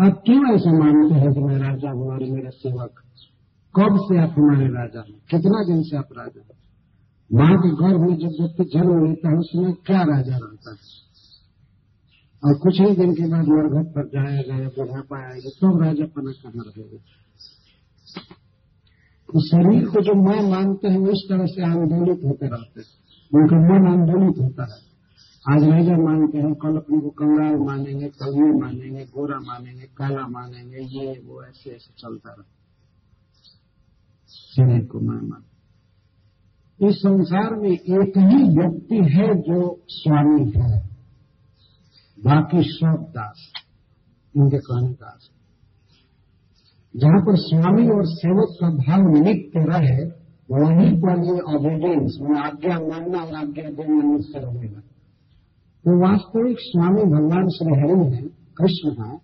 आप 0.00 0.22
क्यों 0.26 0.54
ऐसा 0.54 0.78
मानते 0.78 1.14
हैं 1.14 1.32
कि 1.32 1.40
मैं 1.40 1.58
राजा 1.58 1.90
हूँ 1.90 2.08
और 2.12 2.18
मेरा 2.20 2.50
सेवक? 2.50 2.90
कब 3.76 3.96
से 3.96 4.22
आप 4.22 4.34
हमारे 4.38 4.66
राजा 4.66 5.00
हैं? 5.00 5.18
कितना 5.30 5.64
दिन 5.64 5.82
से 5.82 5.96
आप 5.96 6.08
राजा 6.18 6.40
हैं? 6.40 6.62
माँ 7.32 7.58
के 7.58 7.68
गर्भ 7.68 8.00
में 8.00 8.16
जब 8.16 8.28
व्यक्ति 8.40 8.64
जन्म 8.64 9.06
लेता 9.06 9.28
है, 9.28 9.36
उसमें 9.36 9.72
क्या 9.74 10.02
राजा 10.02 10.36
रहता 10.36 10.70
है? 10.70 10.76
और 12.44 12.54
कुछ 12.54 12.80
ही 12.80 12.96
दिन 12.96 13.12
के 13.12 13.30
बाद 13.30 13.44
मरघट 13.48 13.90
पर 13.90 14.06
जाएगा 14.06 14.62
या 14.62 14.68
बुढ़ापा 14.68 15.16
आएगा 15.18 15.48
तब 15.48 15.60
तो 15.60 15.78
राजा 15.78 16.04
पना 16.04 16.32
कहाँ 16.32 16.64
रहेगा? 16.66 16.98
तो 19.32 19.40
शरीर 19.46 19.84
को 19.84 20.00
जो 20.00 20.14
मैं 20.14 20.50
मानते 20.50 20.88
हैं 20.88 20.98
उस 20.98 21.26
तरह 21.28 21.46
से 21.46 21.62
आंदोलित 21.62 22.24
होते 22.24 22.46
रहते 22.46 22.80
हैं। 22.80 23.02
उनका 23.34 23.56
मन 23.56 24.00
आंदोलित 24.00 24.38
होता 24.38 24.62
है। 24.62 24.91
आज 25.50 25.62
राजा 25.62 25.92
मानते 25.92 26.38
हैं, 26.38 26.54
कल 26.54 26.76
अपने 26.76 27.00
को 27.00 27.10
कंगाल 27.10 27.56
मानेंगे 27.66 28.06
ये 28.06 28.60
मानेंगे, 28.60 29.04
गोरा 29.04 29.38
मानेंगे, 29.38 29.82
काला 29.82 30.26
मानेंगे, 30.26 30.78
ये, 30.78 31.22
वो, 31.26 31.44
ऐसे 31.44 31.70
ऐसे 31.70 31.94
चलता 31.98 32.30
रहा। 32.30 32.44
शरीर 34.28 34.84
को 34.84 35.00
मैं 35.00 35.28
मान 35.28 35.42
इस 36.88 36.94
संसार 36.94 37.54
में 37.54 37.70
एक 37.70 38.12
ही 38.18 38.58
व्यक्ति 38.58 38.96
है 38.96 39.34
जो 39.34 39.82
स्वामी 39.88 40.52
है। 40.56 40.78
बाकी 42.24 42.62
सब 42.62 43.06
दास 43.10 43.52
इनके 44.36 44.58
कहने 44.58 44.94
का 44.94 45.18
जहाँ 46.96 47.20
पर 47.20 47.36
स्वामी 47.36 47.88
और 47.88 48.02
सेवक 48.04 48.56
का 48.60 48.68
भाव 48.68 49.22
नित्य 49.24 49.50
रहे, 49.56 50.04
वहीं 50.50 50.98
पर 50.98 51.24
ये 51.24 51.40
ऑबिडेंस 51.40 52.18
में 52.22 52.40
आज्ञा 52.40 52.78
मानना 52.78 53.18
और 53.18 53.34
आज्ञा 53.34 53.70
देना 53.70 54.02
नित्य 54.02 54.38
रहेगा। 54.38 54.82
वो 55.86 56.10
वास्तविक 56.10 56.56
स्वामी 56.60 57.02
भगवान 57.02 57.48
श्री 57.48 57.80
हरि 57.80 58.16
है 58.16 58.22
कृष्ण 58.28 59.04
है 59.04 59.20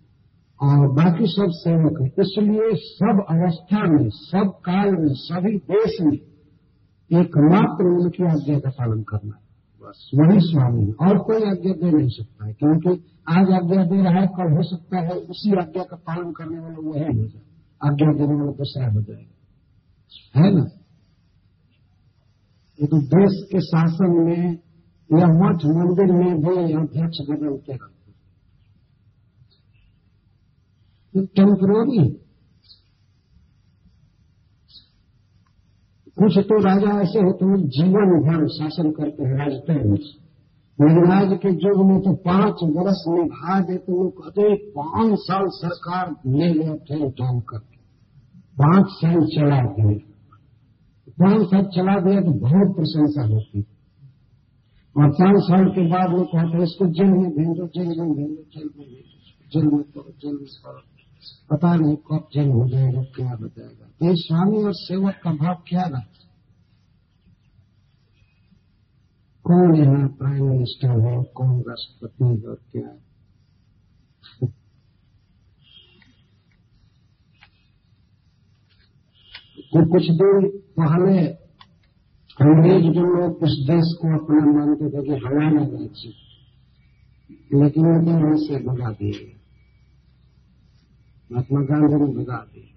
और 0.61 0.93
बाकी 0.93 1.25
सब 1.27 1.47
सेवक 1.49 2.01
है। 2.01 2.07
इसलिए 2.07 2.75
सब 2.75 3.25
अवस्था 3.29 3.83
में 3.83 4.09
सब 4.09 4.51
काल 4.65 4.91
में 4.91 5.13
सभी 5.13 5.57
देश 5.57 5.97
में 6.01 6.17
एकमात्र 7.19 7.85
उनकी 7.85 8.23
आज्ञा 8.23 8.59
का 8.59 8.69
पालन 8.69 9.01
करना 9.01 9.35
है। 9.35 9.49
बस। 9.81 10.11
वही 10.15 10.39
स्वामी 10.39 10.85
है। 10.85 10.93
और 10.93 11.17
कोई 11.17 11.41
आज्ञा 11.41 11.73
दे 11.73 11.97
नहीं 11.97 12.09
सकता 12.09 12.45
है 12.45 12.53
क्योंकि 12.53 12.89
आज 13.27 13.51
आज्ञा 13.51 13.83
दे 13.83 14.03
रहा 14.03 14.21
है 14.21 14.27
कल 14.27 14.57
हो 14.57 14.63
सकता 14.63 14.97
है 14.97 15.09
उसी 15.09 15.51
आज्ञा 15.51 15.83
का 15.83 15.95
पालन 15.95 16.31
करने 16.31 16.59
वाला 16.59 16.89
वही 16.89 17.17
हो 17.17 17.27
जाए। 17.27 17.41
आज्ञा 17.85 18.13
देने 18.13 18.33
वाला 18.33 18.51
दूसरा 18.51 18.91
हो 18.91 19.01
जाएगा। 19.01 19.35
है 20.39 20.55
ना? 20.55 20.65
ये 22.81 22.87
तो 22.87 23.01
देश 23.01 23.49
के 23.51 23.59
शासन 23.61 24.23
में 24.25 24.68
या 25.09 25.27
मठ, 25.33 25.65
मंदिर 25.67 26.11
में 26.13 26.33
भी 26.41 26.55
अध्यक्ष 26.73 27.21
बदलते 27.29 27.73
रहते 27.73 27.97
टेम्पररी 31.35 32.03
कुछ 36.17 36.37
तो 36.39 36.55
राजा 36.63 36.91
ऐसे 37.01 37.19
होते 37.19 37.45
हैं, 37.45 37.57
जीवन 37.69 38.09
भर 38.23 38.41
शासन 38.49 38.91
करते 38.91 39.23
हैं, 39.23 39.35
राजते 39.37 39.73
हैं। 39.73 39.99
महाराज 40.79 41.31
के 41.37 41.49
युग 41.63 41.79
में 41.85 41.99
तो 42.01 42.11
पाँच 42.25 42.61
वर्ष 42.75 43.01
निभा 43.07 43.59
देते 43.61 43.91
लोग 43.91 44.11
कहते 44.17 44.43
पाँच 44.71 45.15
साल 45.19 45.47
सरकार 45.55 46.11
ले 46.27 46.51
गए 46.53 46.75
थे 46.87 46.99
उठान 47.05 47.39
करके 47.49 47.77
पाँच 48.61 48.85
साल 48.91 49.25
चला 49.33 49.59
दिए 49.71 49.97
पाँच 51.17 51.41
साल 51.47 51.65
चला 51.75 51.95
दिया 51.99 52.21
तो 52.21 52.33
बहुत 52.39 52.75
प्रशंसा 52.75 53.25
होती 53.33 53.57
है। 53.59 53.78
और 54.95 55.09
पाँच 55.17 55.41
साल 55.43 55.65
के 55.69 55.81
बाद 55.89 56.11
वो 56.11 56.23
कहते 56.25 56.57
हैं, 56.57 56.63
इसको 56.63 56.85
जेल 56.93 57.11
में 57.11 57.29
भेजो, 57.31 57.67
जेल 57.67 57.89
में 57.99 58.13
भेजो, 58.13 58.43
जेल 58.53 58.69
में 58.77 58.87
भेजो, 58.87 59.17
जेल 59.51 59.67
में 59.67 59.83
करो, 59.83 60.11
जेल 60.21 60.33
में 60.33 60.47
करो। 60.63 60.81
पता 61.51 61.73
नहीं 61.75 61.95
कब 62.07 62.27
जेल 62.33 62.49
हो 62.49 62.67
जाएगा, 62.69 63.01
क्या 63.15 63.29
हो 63.31 63.47
जाएगा 63.47 63.85
ये 64.01 64.13
स्वामी 64.17 64.63
और 64.63 64.73
सेवक 64.75 65.19
का 65.23 65.31
भाव 65.33 65.55
क्या 65.67 65.83
रहता 65.83 66.27
कौन 69.45 69.75
यहाँ 69.75 70.07
प्राइम 70.17 70.43
मिनिस्टर 70.45 70.99
है, 71.03 71.13
कौन 71.35 71.53
राष्ट्रपति 71.67 72.23
है, 72.23 72.49
और 72.49 72.59
क्या 72.71 72.87
है? 72.87 72.97
कुछ 79.71 80.05
दिन 80.11 80.47
पहले 80.77 81.17
अंग्रेज़ 82.41 82.85
जो 82.93 83.01
लोग 83.01 83.43
उस 83.43 83.55
देश 83.67 83.93
को 84.01 84.07
अपना 84.17 84.51
मानते 84.51 84.89
थे 84.89 85.01
कि 85.03 85.25
हमारा 85.25 85.63
राज्य 85.63 86.13
लेकिन 87.53 87.85
उनको 87.85 88.11
वहाँ 88.11 88.37
से 88.37 88.59
भगा 88.63 88.91
दिए 88.91 89.35
महात्मा 91.31 91.61
गांधी 91.61 91.95
ने 91.95 92.13
भगा 92.13 92.37
दिए 92.37 92.67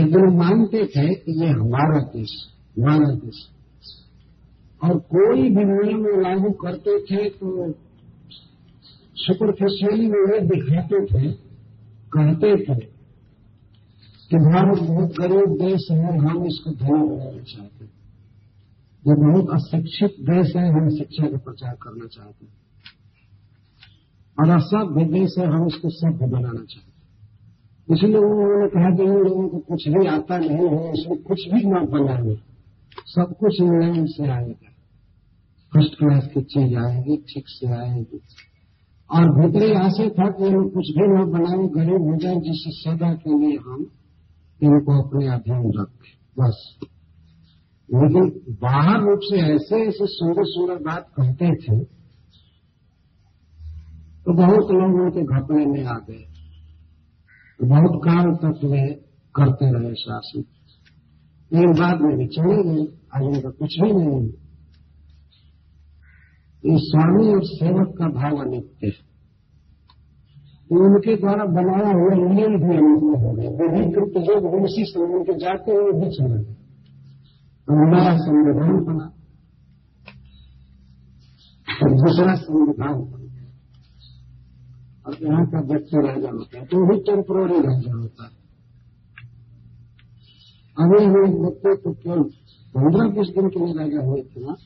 एक 0.00 0.12
दिन 0.12 0.36
मानते 0.36 0.86
थे 0.86 1.14
कि 1.14 1.32
ये 1.42 1.48
हमारा 1.48 2.00
देश 2.00 2.52
हमारा 2.78 3.14
देश 3.14 3.48
और 4.84 4.98
कोई 4.98 5.42
भी 5.42 5.64
नियम 5.64 6.20
लागू 6.20 6.52
करते 6.52 6.98
थे 7.00 7.28
तो 7.30 7.72
सुपरफिशियली 9.16 10.06
में 10.06 10.48
दिखाते 10.48 11.04
थे, 11.06 11.32
कहते 12.16 12.56
थे 12.64 12.95
कि 14.30 14.36
भारत 14.36 14.78
बहुत 14.78 15.10
गरीब 15.20 15.70
देश 15.70 15.88
है 15.90 16.18
हम 16.18 16.46
इसको 16.46 16.70
धनी 16.70 17.08
बनाना 17.08 17.42
चाहते 17.42 17.84
हैं 17.84 17.96
ये 19.08 19.14
बहुत 19.14 19.50
अशिक्षित 19.54 20.10
देश 20.20 20.56
है, 20.56 20.72
हम 20.72 20.88
शिक्षा 20.88 21.26
का 21.26 21.36
प्रचार 21.36 21.74
करना 21.82 22.06
चाहते 22.06 22.46
हैं। 22.46 22.52
और 24.40 24.56
असभ्य 24.56 25.04
देश 25.04 25.34
है, 25.38 25.46
हम 25.46 25.66
इसको 25.66 25.88
सभ्य 25.90 26.26
बनाना 26.26 26.64
चाहते 26.64 26.90
हैं। 26.90 26.96
इसलिए 27.96 28.16
उन्होंने 28.16 28.68
कहा 28.68 28.96
कि 28.96 29.02
इन 29.02 29.18
लोगों 29.18 29.48
को 29.48 29.58
कुछ 29.58 29.88
भी 29.88 30.06
आता 30.06 30.38
नहीं 30.38 30.78
है, 30.78 30.92
इसमें 30.92 31.22
कुछ 31.22 31.48
भी 31.48 31.60
न 31.66 31.86
बनाए 31.86 32.36
सब 33.06 33.34
कुछ 33.40 33.60
इंग्लैंड 33.60 34.06
से 34.08 34.28
आएगा। 34.28 34.70
फ़र्स्ट 35.74 35.98
क्लास 35.98 36.28
की 36.34 36.40
चीज़ 36.42 36.76
आएगी, 36.76 37.16
ठीक 37.16 37.44
से 37.46 37.66
आएगी। 37.66 38.20
और 39.10 39.22
भीतरी 39.22 39.72
आशा 39.72 40.08
था 40.08 40.30
कि 40.30 40.44
हम 40.44 40.68
कुछ 40.68 40.84
भी 40.90 41.08
न 41.08 41.30
बनाए, 41.30 41.68
गरीब 41.68 42.02
हो 42.02 42.16
जाए 42.16 42.34
जिस 42.34 42.84
सदा 42.88 43.14
के 43.14 43.38
लिए 43.38 43.56
हम 43.56 43.90
इनको 44.62 45.02
अपने 45.02 45.26
अधीन 45.28 45.72
रखें, 45.80 46.12
बस। 46.38 46.78
लेकिन 47.90 48.56
बाहर 48.62 49.00
रूप 49.00 49.20
से 49.22 49.36
ऐसे 49.54 49.76
ऐसे 49.88 50.06
सुंदर 50.06 50.42
सुंदर 50.44 50.74
बात 50.74 51.06
कहते 51.20 51.50
थे 51.54 51.84
तो 54.24 54.32
बहुत 54.32 54.70
लोग 54.70 54.94
उनके 55.02 55.22
घपले 55.22 55.66
में 55.66 55.84
आ 55.84 55.94
गए। 55.94 56.24
तो 57.60 57.66
बहुत 57.66 58.00
काल 58.04 58.34
तक 58.34 58.64
वे 58.64 58.86
करते 59.34 59.66
रहे 59.72 59.94
शासन 59.94 60.44
लेकिन 61.52 61.72
बाद 61.72 62.00
में 62.00 62.16
भी 62.18 62.26
चले 62.26 62.62
गए 62.64 62.84
आज 63.14 63.22
उनका 63.22 63.50
कुछ 63.50 63.80
भी 63.80 63.92
नहीं। 63.92 64.28
ये 66.64 66.78
स्वामी 66.78 67.28
और 67.34 67.44
सेवक 67.44 67.94
का 67.98 68.06
भाव 68.06 68.36
अनित्य 68.36 68.86
है। 68.86 69.15
उनके 70.70 71.12
द्वारा 71.16 71.44
बनाया 71.56 71.90
हुआ 71.92 72.14
नियम 72.20 72.54
भी 72.60 72.76
अनित्य 72.76 73.18
हो 73.18 73.32
गए 73.32 73.48
विधिकृत 73.58 74.16
योग 74.28 74.46
उसी 74.60 74.84
समय 74.86 75.20
के 75.24 75.34
जाते 75.38 75.72
हुए 75.72 75.92
भी 75.98 76.08
चले 76.16 76.38
गए 76.38 76.56
नया 77.92 78.14
संविधान 78.16 78.80
बना। 78.84 79.06
और 81.68 81.90
दूसरा 81.92 82.34
संविधान 82.40 82.96
बना। 83.02 83.44
और 85.06 85.16
यहाँ 85.22 85.44
का 85.46 85.60
व्यक्ति 85.66 86.02
राजा 86.06 86.30
होता 86.30 86.58
है 86.58 86.64
तो 86.64 86.82
वही 86.86 86.98
टेम्पोररी 87.02 87.58
राजा 87.60 87.92
होता 87.92 88.24
है। 88.24 88.34
अभी 90.76 91.04
हम 91.04 91.38
बच्चे 91.44 91.74
तो 91.76 91.92
केवल 91.94 92.22
पंद्रह 92.74 93.06
बीस 93.10 93.28
दिन 93.36 93.48
के 93.48 93.64
लिए 93.64 93.74
राजा 93.74 94.00
हुए 94.06 94.22
थे 94.22 94.44
ना। 94.46 94.56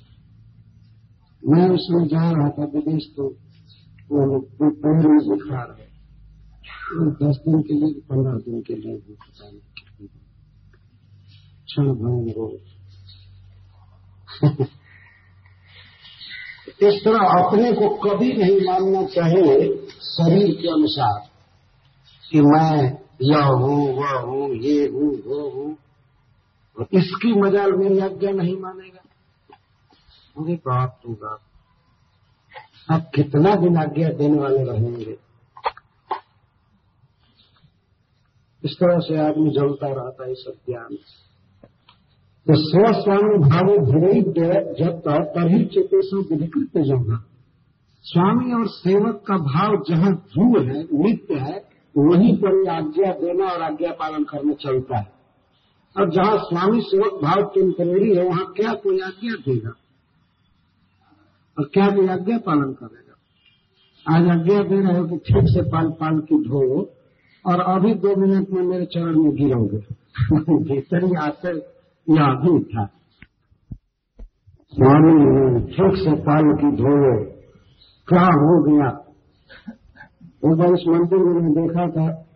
मैं 1.43 1.69
उसमें 1.71 2.07
जा 2.09 2.25
रहा 2.31 2.49
था 2.49 2.65
विदेश 2.75 3.05
तो 3.17 3.29
वो 4.11 4.41
पेड़ 4.61 5.07
में 5.07 5.21
दिखा 5.29 5.63
रहे। 5.63 5.89
दस 6.99 7.37
दिन 7.37 7.63
के 7.63 7.75
लिए 7.75 8.01
पंद्रह 8.01 8.33
दिन 8.33 8.61
के 8.63 8.75
लिए 8.75 8.95
भी 8.95 9.13
पता 9.13 9.51
नहीं 9.51 10.09
क्षण 11.65 11.85
भंग 11.85 12.59
इस 16.83 17.05
तरह 17.05 17.19
अपने 17.19 17.73
को 17.73 17.89
कभी 17.89 18.33
नहीं 18.33 18.61
मानना 18.61 19.07
चाहिए 19.07 19.77
शरीर 19.87 20.55
के 20.63 20.69
अनुसार 20.69 21.31
कि 22.31 22.41
मैं 22.41 22.99
यह 23.23 23.45
हूँ, 23.45 23.95
वह 23.95 24.11
हूँ, 24.11 24.55
ये 24.55 24.89
हूँ, 24.89 25.17
वो 25.17 25.51
हूँ। 25.51 25.77
इसकी 26.95 27.41
मजाल 27.41 27.73
मेरी 27.73 27.99
आज्ञा 27.99 28.31
नहीं 28.31 28.57
मानेगा। 28.57 29.03
मुझे 30.39 30.55
बाप 30.55 31.01
तू 31.03 31.13
बाप। 31.13 31.41
अब 32.91 33.11
कितना 33.15 33.55
दिन 33.55 33.77
आज्ञा 33.77 34.09
देने 34.09 34.39
वाले 34.39 34.65
रहेंगे? 34.65 35.30
इस 38.65 38.73
तरह 38.73 38.99
से 38.99 39.19
आदमी 39.19 39.51
जलता 39.51 39.87
रहता 39.87 40.27
है 40.27 40.35
सब 40.35 40.53
ज्ञान 40.69 40.97
तो 42.47 42.55
स्वस्वामी 42.57 43.39
भाव 43.39 43.85
धीरे 43.85 44.85
जब 44.85 44.99
तक 44.99 45.33
तभी 45.37 45.65
चेतेशों 45.65 46.23
विधिकृत 46.23 46.71
होगा 46.77 47.25
स्वामी 48.05 48.53
और 48.53 48.69
सेवक 48.69 49.25
का 49.27 49.37
भाव 49.37 49.85
जहाँ 49.89 50.13
ध्रुव 50.13 50.63
है, 50.63 50.83
नित्य 50.83 51.35
है, 51.35 51.71
वहीं 51.99 52.37
पर 52.37 52.69
आज्ञा 52.69 53.13
देना 53.13 53.45
और 53.45 53.63
आज्ञा 53.63 53.93
पालन 53.93 54.25
करना 54.25 54.53
चलता 54.53 54.99
है। 54.99 55.13
और 55.99 56.11
जहाँ 56.11 56.39
स्वामी 56.39 56.81
सेवक 56.81 57.23
भाव 57.23 57.43
टेम्परेरी 57.43 58.17
है, 58.17 58.25
वहाँ 58.25 58.53
क्या 58.57 58.75
कोई 58.75 59.01
आज्ञा 59.01 59.35
देगा? 59.35 59.73
और 61.59 61.65
क्या 61.65 61.87
कोई 61.87 62.09
आज्ञा 62.09 62.39
पालन 62.39 62.73
करेगा? 62.73 63.17
आज 64.17 64.41
आज्ञा 64.41 64.63
दे 64.63 64.81
रहे 64.81 64.99
हो 64.99 65.07
कि 65.07 65.17
ठीक 65.17 65.45
से 65.45 65.63
पाल 65.63 65.91
पाल 65.91 66.21
की 66.21 66.49
धो। 66.49 66.91
और 67.47 67.61
अभी 67.61 67.95
दो 67.95 68.17
मिनट 68.17 68.51
में 68.51 68.63
मेरे 68.63 68.87
चरण 68.87 69.23
में 69.23 69.35
गिरोगे। 69.35 69.79
भीतर 70.65 71.05
ही 71.05 71.15
आते 71.15 71.49
यह 72.09 72.25
अभी 72.25 72.65
था 72.65 72.87
स्वामी, 74.75 75.61
ठीक 75.61 75.97
से 75.97 76.15
पाल 76.21 76.45
की 76.45 76.77
धो 76.77 77.25
क्या 78.09 78.23
हो 78.23 78.63
गया? 78.63 79.07
एक 80.45 80.57
बार 80.59 80.73
इस 80.73 80.85
मंदिर 80.89 81.19
में 81.19 81.53
देखा 81.53 81.89
था। 81.89 82.27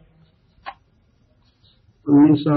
उन्नीस 2.09 2.39
सौ 2.41 2.57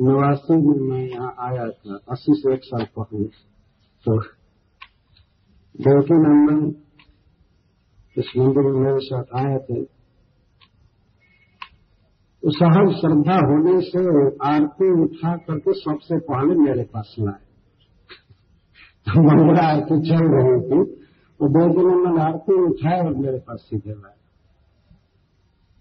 नवासी 0.00 0.56
में 0.56 0.90
मैं 0.90 1.08
यहाँ 1.08 1.34
आया 1.38 1.68
था। 1.70 1.98
अस्सी 2.10 2.34
से 2.34 2.54
एक 2.54 2.60
साल 2.64 2.86
पहले। 2.98 3.24
तो 4.04 4.20
देवकी 5.80 6.14
नंदन 6.14 6.74
इस 8.18 8.32
मंदिर 8.38 8.62
में 8.62 8.80
मेरे 8.80 8.98
साथ 9.00 9.24
आए 9.36 9.58
थे। 9.58 10.01
तो 12.42 12.50
सहज 12.52 12.88
श्रद्धा 12.94 13.34
होने 13.48 13.74
से 13.82 14.00
आरती 14.46 14.86
उठा 15.02 15.32
करके 15.42 15.72
सबसे 15.80 16.18
पहले 16.22 16.54
मेरे 16.60 16.84
पास 16.94 17.14
लाए। 17.18 17.44
तो 19.06 19.22
मंगला 19.22 19.66
आरती 19.66 19.98
चल 20.08 20.24
रही 20.32 20.56
थी 20.64 20.80
तो 21.40 21.48
दो 21.50 21.62
दिनों 21.74 21.98
में 22.00 22.20
आरती 22.22 22.56
उठाए 22.62 22.98
और 23.00 23.14
मेरे 23.18 23.38
पास 23.46 23.60
सीधे 23.68 23.92
लाए। 23.92 24.18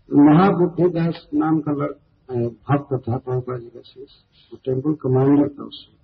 महाबुद्धिदास 0.10 1.26
नाम 1.36 1.60
का 1.60 1.74
भक्त 1.74 2.96
था 3.04 3.18
प्रभुपा 3.18 3.58
जी 3.58 3.70
का 3.70 3.82
शीश 3.84 4.14
वो 4.52 4.58
टेंपल 4.66 4.94
कमांडर 5.02 5.50
था 5.50 5.64
उसमें 5.66 6.00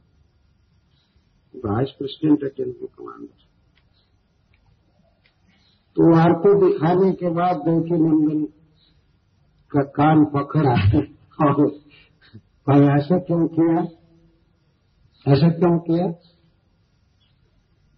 वाइस 1.63 1.89
प्रेसिडेंट 1.97 2.43
है, 2.43 2.49
टेंपल 2.49 2.87
कमांडर। 2.87 3.37
तो 5.97 6.01
आरती 6.17 6.51
दिखाने 6.59 7.11
के 7.13 7.29
बाद 7.35 7.55
देवकी 7.65 7.97
नंदन 7.99 8.39
का 9.71 9.83
कान 9.83 10.25
पकड़ा 10.25 10.73
और 11.45 11.65
भाई 12.67 12.81
ऐसा 12.97 13.17
क्यों 13.17 13.47
किया? 13.47 13.81
ऐसा 15.33 15.49
क्यों 15.49 15.79
किया? 15.79 16.05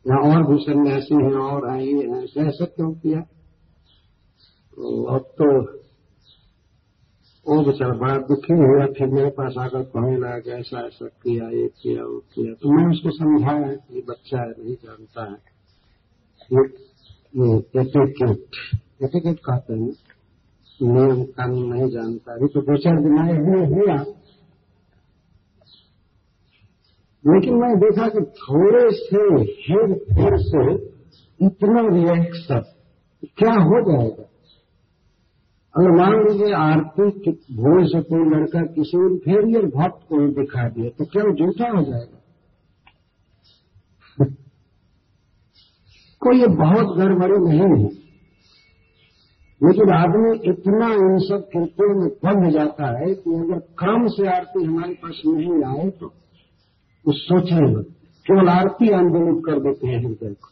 यहाँ 0.05 0.19
और 0.19 0.43
भी 0.51 0.63
सन्यासी 0.63 1.15
हैं 1.15 1.33
और 1.33 1.69
आई 1.69 1.93
हैं, 1.93 2.23
ऐसा 2.23 2.41
ऐसा 2.41 2.65
क्यों 2.65 2.93
किया? 2.93 3.21
तो 3.21 5.03
अब 5.03 5.21
तो 5.41 5.79
वो 7.45 7.61
बेचारा 7.61 7.93
बड़ा 7.93 8.17
दुखी 8.17 8.53
हुआ 8.53 8.85
फिर 8.85 9.07
मेरे 9.07 9.29
पास 9.29 9.53
आकर 9.59 9.83
कहने 9.83 10.17
लगा 10.17 10.39
कि 10.39 10.51
ऐसा 10.51 10.79
ऐसा 10.79 11.07
किया, 11.07 11.49
ये 11.49 11.67
किया, 11.67 12.03
वो 12.03 12.19
किया। 12.19 12.53
तो 12.53 12.71
मैं 12.71 12.91
उसको 12.91 13.11
समझाया 13.11 13.71
ये 13.71 14.01
बच्चा 14.01 14.41
है, 14.41 14.49
नहीं 14.49 14.75
जानता 14.75 15.23
है। 15.23 15.37
ये 16.53 16.63
ये 17.37 17.57
एटिकेट 17.57 18.55
एटिकेट 19.03 19.39
कहते 19.39 19.73
हैं। 19.73 19.91
नियम 20.83 21.23
कानून 21.23 21.73
नहीं 21.73 21.89
जानता। 21.89 22.33
अभी 22.33 22.47
तो 22.47 22.61
दो 22.61 22.77
चार 22.77 23.01
दिन 23.01 23.19
आए 23.19 23.37
हुए 23.37 23.67
हुआ। 23.67 23.95
लेकिन 27.27 27.53
मैं 27.53 27.75
देखा 27.77 28.07
कि 28.07 28.19
थोड़े 28.19 28.91
से 28.91 29.41
हेर 29.41 29.93
फेर 29.93 30.37
से 30.37 30.73
इतना 31.45 31.81
रिएक्शन 31.81 32.63
क्या 33.25 33.53
हो 33.53 33.91
जाएगा? 33.91 34.23
अगर 35.77 35.91
मान 35.91 36.27
लीजिए 36.27 36.53
आरती 36.53 37.31
भोर 37.31 37.87
से 37.87 38.01
कोई 38.01 38.39
लड़का 38.39 38.61
किसी 38.61 38.97
इन्फेरियर 38.97 39.65
भक्त 39.65 40.03
को 40.09 40.27
दिखा 40.27 40.69
दिया 40.69 40.89
तो 40.89 41.05
क्या 41.05 41.23
वो 41.23 41.31
झूठा 41.31 41.77
हो 41.77 41.83
जाएगा? 41.83 42.19
कोई 46.19 46.41
ये 46.41 46.47
बहुत 46.47 46.97
गड़बड़ी 46.97 47.55
नहीं 47.55 47.83
है। 47.83 48.08
लेकिन 49.63 49.93
आदमी 49.93 50.51
इतना 50.51 50.87
इन 50.93 51.17
सब 51.17 51.49
कृत्यों 51.53 52.01
में 52.01 52.09
बंध 52.09 52.53
जाता 52.53 52.99
है 52.99 53.13
कि 53.15 53.29
अगर 53.29 53.59
क्रम 53.59 54.07
से 54.07 54.27
आरती 54.27 54.63
हमारे 54.63 54.93
पास 54.93 55.21
नहीं 55.25 55.63
आए 55.63 55.89
तो 55.89 56.07
तो 57.05 57.11
सोचेंगे 57.11 57.83
केवल 58.25 58.49
आरती 58.49 58.91
आंदोलित 58.91 59.43
कर 59.45 59.59
देते 59.59 59.87
हैं 59.87 59.99
हृदय 59.99 60.33
को। 60.33 60.47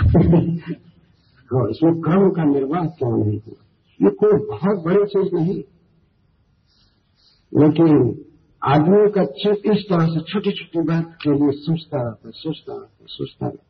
हाँ 1.58 1.70
इसमें 1.70 2.00
क्रम 2.00 2.30
का 2.30 2.44
निर्वाह 2.44 2.84
क्यों 2.84 3.26
नहीं 3.26 3.38
हुआ? 3.38 3.64
ये 4.02 4.10
कोई 4.10 4.46
बहुत 4.46 4.84
बड़ी 4.84 5.04
चीज़ 5.04 5.34
नहीं। 5.34 5.62
लेकिन 7.62 8.24
आदमी 8.64 9.10
का 9.10 9.24
चित 9.24 9.76
इस 9.76 9.86
तरह 9.90 10.06
से 10.06 10.20
छोटी 10.20 10.50
छोटी 10.50 10.88
बात 10.88 11.18
के 11.22 11.30
लिए 11.30 11.50
सोचता 11.52 12.02
रहता 12.02 12.28
है, 12.28 12.32
सोचता 12.36 12.72
रहता 12.72 12.96
है, 13.00 13.06
सोचता 13.08 13.46
रहता 13.46 13.69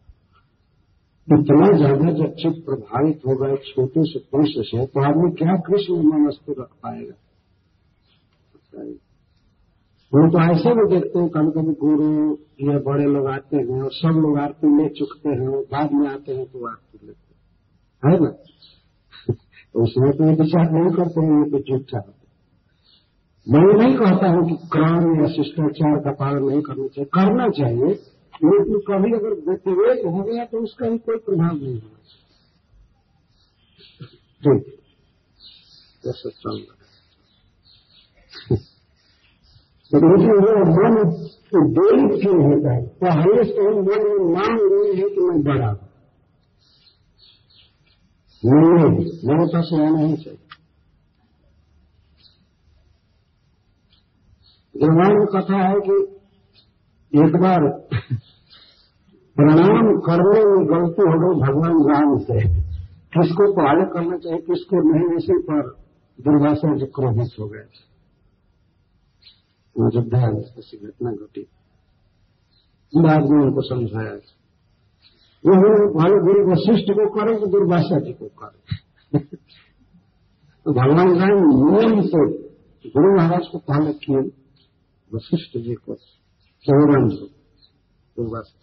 इतना 1.31 1.67
ज़्यादा 1.79 2.13
जब 2.13 2.31
चित्त 2.35 2.63
प्रभावित 2.67 3.27
होगा 3.27 3.49
एक 3.49 3.67
छोटे 3.67 4.05
से 4.05 4.19
पुरुष 4.31 4.55
से 4.69 4.87
तो 4.87 5.05
आदमी 5.09 5.31
क्या 5.35 5.57
कृष्ण 5.67 5.99
मनस्तु 6.07 6.53
रख 6.53 6.71
पाएगा? 6.85 7.15
वो 10.13 10.23
तो 10.31 10.41
ऐसे 10.45 10.73
भी 10.75 10.87
देखते 10.95 11.19
हैं 11.19 11.29
कभी 11.29 11.51
कभी 11.51 11.75
गुरु 11.83 12.11
या 12.69 12.79
बड़े 12.87 13.05
लोग 13.07 13.27
आते 13.31 13.57
हैं 13.57 13.83
और 13.83 13.93
सब 13.95 14.21
लोग 14.23 14.39
आरती 14.39 14.71
ले 14.77 14.89
चुकते 14.95 15.35
हैं 15.35 15.49
और 15.49 15.63
बाद 15.73 15.93
में 15.93 16.07
आते 16.09 16.37
हैं 16.37 16.47
तो 16.47 16.67
आरती 16.69 17.07
लेते 17.07 17.27
हैं। 17.27 17.39
है 18.03 18.19
ना? 18.23 18.31
तो 19.75 19.83
उसमें 19.83 20.11
तो 20.13 20.25
ये 20.25 20.35
विचार 20.37 20.71
नहीं 20.73 20.91
करते 20.97 21.27
हैं, 21.27 21.37
ये 21.39 21.51
तो 21.51 21.59
झूठा 21.59 21.99
होता 21.99 22.19
मैं 23.47 23.61
नहीं 23.75 23.95
कहता 23.97 24.29
हूँ 24.29 24.43
कि 24.49 24.57
क्रम 24.73 25.05
या 25.21 25.29
शिष्टाचार 25.33 25.95
का 26.01 26.13
पालन 26.19 26.43
नहीं 26.45 26.63
करना 26.63 26.87
चाहिए। 26.89 27.09
करना 27.15 27.47
चाहिए 27.59 27.95
लेकिन 28.45 28.79
कभी 28.79 29.13
अगर 29.13 29.51
व्यतिरेक 29.51 30.07
हो 30.07 30.23
गया 30.23 30.45
तो 30.45 30.63
उसका 30.63 30.89
भी 30.89 30.99
कोई 30.99 31.17
प्रभाव 31.17 31.57
नहीं 31.57 31.81
होगा। 31.81 31.99
ठीक। 34.43 34.77
वो 39.93 40.53
मन 40.67 40.95
देरी 41.71 42.21
क्यों 42.21 42.37
होता 42.45 42.73
है? 42.75 42.87
पहले 42.87 43.45
से 43.45 43.61
हम 43.61 43.79
मन 43.79 44.03
में 44.09 44.35
मान 44.35 44.59
रहे 44.63 44.93
हैं 44.97 45.09
कि 45.15 45.21
मैं 45.21 45.43
बड़ा 45.43 45.69
हूँ। 45.69 45.89
नहीं 49.91 50.09
ही 50.09 50.17
चाहिए। 50.17 50.39
रामायण 54.77 55.27
कथा 55.27 55.59
है 55.69 55.75
कि 55.75 55.97
एक 57.13 57.37
बार 57.37 57.61
प्रणाम 59.41 59.87
करने 60.07 60.41
में 60.47 60.65
गलती 60.71 61.05
हो 61.11 61.19
गई 61.21 61.37
भगवान 61.43 61.77
राम 61.91 62.11
से। 62.19 62.41
किसको 63.15 63.45
पहले 63.53 63.85
करना 63.93 64.17
चाहिए, 64.17 64.41
किसको 64.41 64.81
नहीं 64.89 65.07
इसी 65.17 65.37
पर 65.43 65.63
दुर्भाषा 66.19 66.73
जी 66.77 66.87
क्रोधित 66.87 67.31
हो 67.41 67.47
गए 67.49 67.65
अयोध्या 69.77 70.29
ऐसी 70.59 70.77
घटना 70.87 71.13
घटी। 71.13 71.43
बाद 72.95 73.23
में 73.23 73.41
उनको 73.45 73.63
समझाया 73.63 74.13
वो 75.45 75.55
पहले 75.99 76.17
गुरु 76.21 76.41
वशिष्ठ 76.51 76.91
को 76.91 77.05
करे 77.11 77.37
कि 77.37 77.47
दुर्भाषा 77.47 77.99
जी 77.99 78.13
को 78.13 78.27
करे। 78.27 79.19
तो 80.67 80.73
भगवान 80.73 81.13
राम 81.19 81.39
नियम 81.61 82.01
से 82.03 82.25
गुरु 82.85 83.17
महाराज 83.17 83.47
को 83.53 83.59
पहले 83.59 83.93
किए। 83.93 84.21
वशिष्ठ 85.13 85.59
जी 85.59 85.75
को 85.75 85.95
चौरन 86.65 87.09
दुर्भाषा 87.09 88.59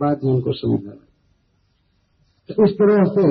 बाद 0.00 0.24
में 0.24 0.32
उनको 0.32 0.52
समझाया 0.52 1.02
तो 2.48 2.64
इस 2.66 2.72
तरह 2.72 3.04
से 3.04 3.26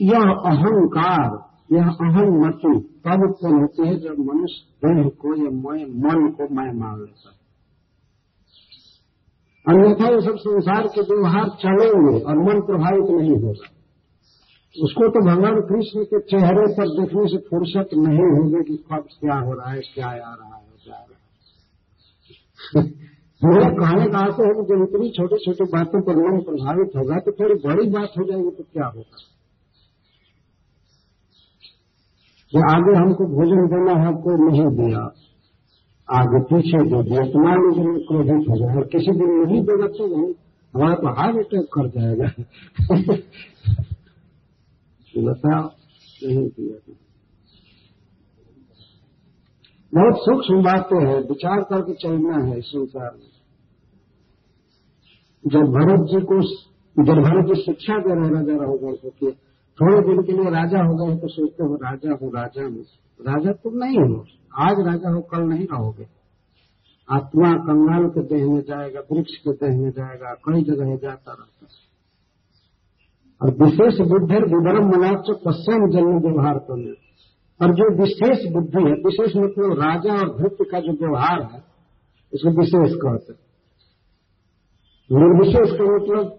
यह 0.00 0.30
अहंकार, 0.50 1.34
यह 1.72 1.88
अहम 2.04 2.30
मति 2.40 2.72
तब 3.04 3.22
उत्पन्न 3.28 3.60
होती 3.60 3.88
है 3.88 3.94
जब 4.00 4.18
मनुष्य 4.18 4.58
देह 4.84 5.08
को 5.20 5.34
या 5.36 5.50
मैं, 5.58 5.84
मन 6.02 6.30
को 6.32 6.48
मैं 6.54 6.72
मान 6.80 6.96
लेता 7.00 7.28
है। 7.30 7.36
अन्यथा 9.66 10.08
ये 10.08 10.20
सब 10.20 10.36
संसार 10.36 10.86
के 10.86 11.00
व्यवहार 11.00 11.48
चलेंगे 11.60 12.20
और 12.20 12.38
मन 12.38 12.60
प्रभावित 12.60 13.14
नहीं 13.20 13.36
होगा। 13.42 13.68
उसको 14.76 15.08
तो 15.08 15.20
भगवान 15.26 15.60
कृष्ण 15.60 16.04
के 16.04 16.20
चेहरे 16.20 16.66
पर 16.74 16.90
देखने 16.90 17.24
से 17.28 17.38
फुर्सत 17.50 17.94
नहीं 17.96 18.28
होगी 18.32 18.64
कि 18.64 18.76
कब 18.92 19.08
क्या 19.20 19.38
हो 19.38 19.52
रहा 19.52 19.70
है, 19.70 19.80
क्या 19.94 20.06
आ 20.06 20.10
रहा 20.10 20.56
है 20.56 20.62
जा 20.86 20.96
रहा 20.96 21.16
है। 22.80 23.11
मेरा 23.44 23.68
कहने 23.68 24.06
का 24.06 24.18
आशय 24.18 24.42
है 24.42 24.54
कि 24.54 24.62
जब 24.62 24.82
इतनी 24.82 25.10
छोटी 25.10 25.36
छोटी 25.44 25.64
बातों 25.64 26.02
पर 26.02 26.16
मन 26.16 26.40
प्रभावित 26.40 26.96
होगा 26.96 27.16
तो 27.18 27.32
थोड़ी 27.32 27.54
बड़ी 27.54 27.90
बात 27.90 28.08
हो 28.18 28.24
जाएगी 28.24 28.50
तो 28.50 28.64
क्या 28.72 28.86
होगा? 28.86 29.16
कि 32.52 32.58
आगे 32.58 32.96
हमको 32.96 33.24
भोजन 33.24 33.66
देना 33.66 33.92
है, 34.02 34.22
कोई 34.22 34.34
नहीं 34.34 34.76
दिया। 34.76 35.00
आगे 36.08 36.40
पीछे 36.42 36.78
दे 36.78 37.02
दिया 37.02 37.22
तो 37.22 37.68
लीजिए 37.68 37.84
मैं 37.84 38.00
क्रोधित 38.00 38.48
हो 38.50 38.56
जाए 38.56 38.76
और 38.76 38.84
किसी 38.84 39.12
दिन 39.12 39.30
नहीं 39.30 39.62
देगा 39.62 39.86
तो 39.86 40.14
हम 40.14 40.34
हमारा 40.74 40.94
तो 40.94 41.14
हार्ट 41.14 41.36
अटैक 41.36 41.66
कर 41.74 41.88
जाएगा। 41.88 42.28
नहीं 46.24 46.48
दिया 46.48 46.94
बहुत 49.92 50.14
सूक्ष्म 50.16 50.62
बातें 50.62 51.06
हैं, 51.06 51.16
विचार 51.16 51.60
करके 51.60 51.94
चलना 51.94 52.44
है 52.44 52.60
संसार 52.60 53.10
में। 53.14 53.31
जब 55.46 55.60
भरत 55.60 56.00
जी 56.00 56.20
को 56.20 56.42
जब 57.04 57.12
भरत 57.12 57.46
जी 57.46 57.62
शिक्षा 57.62 57.98
दे 57.98 58.14
रहे 58.14 58.30
राजा 58.30 58.56
राहुगढ़ 58.60 58.92
को 58.92 59.10
कि 59.10 59.36
थोड़े 59.80 60.00
दिन 60.00 60.22
के 60.22 60.32
लिए 60.32 60.50
राजा 60.50 60.82
हो 60.82 60.94
गए 60.94 61.16
तो 61.16 61.28
सोचते 61.28 61.64
हो 61.64 61.74
राजा 61.74 62.10
हो, 62.10 62.28
राजा 62.28 62.68
में 62.68 62.84
राजा 63.26 63.52
तुम 63.52 63.72
नहीं 63.74 63.98
हो। 63.98 64.26
आज 64.58 64.76
राजा 64.86 65.14
हो, 65.14 65.20
कल 65.20 65.40
नहीं 65.40 65.66
रहोगे। 65.66 66.06
आत्मा 67.10 67.52
कंगाल 67.52 68.08
के 68.08 68.20
देह 68.20 68.46
में 68.46 68.60
जाएगा, 68.60 69.00
वृक्ष 69.12 69.30
के 69.30 69.52
देह 69.52 69.80
में 69.80 69.90
जाएगा, 69.90 70.34
कई 70.34 70.62
जगह 70.62 70.96
जाता 70.96 71.32
रहता 71.32 71.66
है। 71.66 71.92
और 73.42 73.64
विशेष 73.64 74.08
बुद्धि 74.08 74.34
विवरम 74.34 74.86
मनाच 74.86 75.26
पश्चिम 75.30 75.90
जन्म 75.90 76.20
व्यवहार 76.20 76.58
तो 76.58 76.76
नहीं। 76.76 76.94
और 77.62 77.74
जो 77.74 78.02
विशेष 78.02 78.52
बुद्धि 78.52 78.82
है, 78.82 78.92
विशेष 78.92 79.36
मतलब 79.36 79.72
राजा 79.72 80.12
और 80.12 80.36
भृत्य 80.36 80.64
का 80.64 80.80
जो 80.80 80.92
व्यवहार 80.92 81.42
है 81.42 81.64
उसको 82.34 82.50
विशेष 82.50 82.92
कहते 82.94 83.51
निर्विशेष 85.12 85.72
का 85.78 85.84
मतलब 85.86 86.38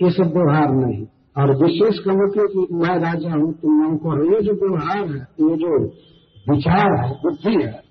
ये 0.00 0.10
सब 0.10 0.32
व्यवहार 0.34 0.74
नहीं। 0.76 1.04
और 1.36 1.50
विशेष 1.60 1.98
का 1.98 2.12
मतलब 2.14 2.48
कि 2.48 2.66
मैं 2.74 2.96
राजा 3.00 3.30
हूँ, 3.30 3.52
तुम 3.54 3.72
नौकर 3.74 4.18
हो 4.18 4.24
ये 4.26 4.42
जो 4.42 4.52
व्यवहार 4.56 5.06
है, 5.06 5.22
ये 5.40 5.56
जो 5.56 5.78
विचार 6.46 6.90
है, 7.00 7.10
बुद्धि 7.22 7.54
है 7.54 7.82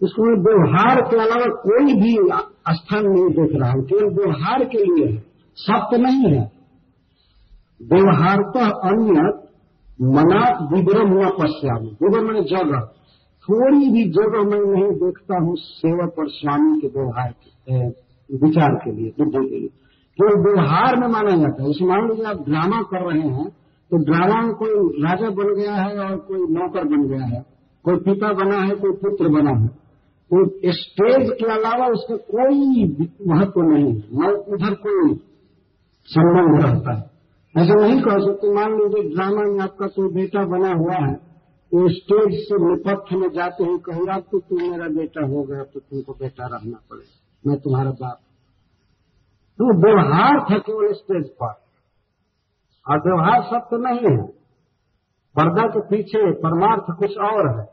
इसको 0.00 0.24
व्यवहार 0.44 1.00
के 1.10 1.16
अलावा 1.16 1.46
कोई 1.60 1.92
भी 1.94 2.12
स्थान 2.72 3.06
नहीं 3.06 3.28
देख 3.36 3.52
रहा 3.54 3.70
हूँ। 3.70 3.82
केवल 3.84 4.08
व्यवहार 4.14 4.64
के 4.66 4.78
लिए 4.78 5.06
है, 5.06 5.18
सत्य 5.58 5.98
नहीं 5.98 6.32
है। 6.32 6.44
व्यवहार 7.80 8.42
तो 8.54 8.66
अन्य 8.88 9.22
मना 10.10 10.42
विवरम 10.72 11.12
हुआ 11.12 11.28
पश्याम 11.38 11.84
विवर 12.02 12.24
मैंने 12.24 12.42
जगह 12.50 12.80
थोड़ी 13.44 13.88
भी 13.90 14.04
जगह 14.10 14.42
मैं 14.50 14.60
नहीं 14.66 14.90
देखता 14.98 15.38
हूँ 15.42 15.54
सेवक 15.58 16.18
और 16.18 16.28
स्वामी 16.30 16.80
के 16.80 16.88
व्यवहार 16.88 17.30
के। 17.32 18.05
विचार 18.30 18.74
के 18.76 18.92
लिए, 18.92 19.10
बुद्धि 19.18 19.48
के 19.48 19.58
लिए। 19.58 19.68
केवल 20.18 20.36
व्यवहार 20.42 20.96
में 20.96 21.06
माना 21.08 21.36
जाता 21.36 21.62
है, 21.62 21.68
जैसे 21.68 21.84
मान 21.86 22.08
लीजिए 22.08 22.26
आप 22.26 22.44
ड्रामा 22.44 22.82
कर 22.90 23.02
रहे 23.04 23.28
हैं 23.30 23.48
तो 23.90 23.98
ड्रामा 24.04 24.40
में 24.42 24.54
कोई 24.54 25.02
राजा 25.02 25.28
बन 25.32 25.54
गया 25.54 25.74
है 25.74 25.98
और 26.00 26.16
कोई 26.28 26.46
नौकर 26.52 26.84
बन 26.86 27.02
गया 27.08 27.26
है, 27.26 27.40
कोई 27.84 27.96
पिता 28.04 28.32
बना 28.34 28.60
है, 28.60 28.74
कोई 28.76 28.92
पुत्र 29.02 29.28
बना 29.30 29.50
है 29.58 29.68
तो 30.30 30.72
स्टेज 30.74 31.28
के 31.40 31.50
अलावा 31.52 31.86
उसका 31.88 32.16
कोई 32.30 32.56
महत्व 33.26 33.60
नहीं 33.64 33.84
है, 33.86 33.98
न 34.12 34.30
उधर 34.48 34.74
कोई 34.80 35.14
संबंध 36.08 36.64
रहता 36.64 36.94
है। 36.94 37.04
ऐसा 37.54 37.74
नहीं 37.76 38.00
कह 38.02 38.18
सकते, 38.24 38.52
मान 38.54 38.74
लीजिए 38.74 39.02
ड्रामा 39.10 39.44
में 39.44 39.60
आपका 39.62 39.86
कोई 39.96 40.08
बेटा 40.14 40.44
बना 40.46 40.72
हुआ 40.74 40.96
है 40.96 41.14
तो 41.72 41.88
स्टेज 41.90 42.34
से 42.40 42.58
निपथ्य 42.64 43.16
में 43.16 43.28
जाते 43.34 43.64
हैं 43.64 43.78
कहीं 43.86 44.08
आप 44.08 44.26
तो 44.32 44.38
तुम 44.40 44.58
मेरा 44.62 44.88
बेटा 44.96 45.26
हो 45.26 45.42
गया 45.44 45.62
तो 45.64 45.80
तुमको 45.80 46.12
बेटा 46.20 46.46
रहना 46.46 46.78
पड़ेगा। 46.90 47.16
मैं 47.46 47.60
तुम्हारा 47.60 47.90
बाप 47.90 48.20
तो 49.58 49.76
व्यवहार 49.76 50.40
था 50.40 50.58
केवल 50.58 50.92
स्टेज 50.92 51.30
पर। 51.42 51.52
और 52.90 52.98
व्यवहार 52.98 53.42
सत्य 53.42 53.76
नहीं 53.76 54.18
है। 54.18 54.26
पर्दा 55.36 55.62
के 55.66 55.80
पीछे 55.80 56.32
परमार्थ 56.32 56.84
कुछ 56.98 57.18
और 57.18 57.48
है। 57.48 57.66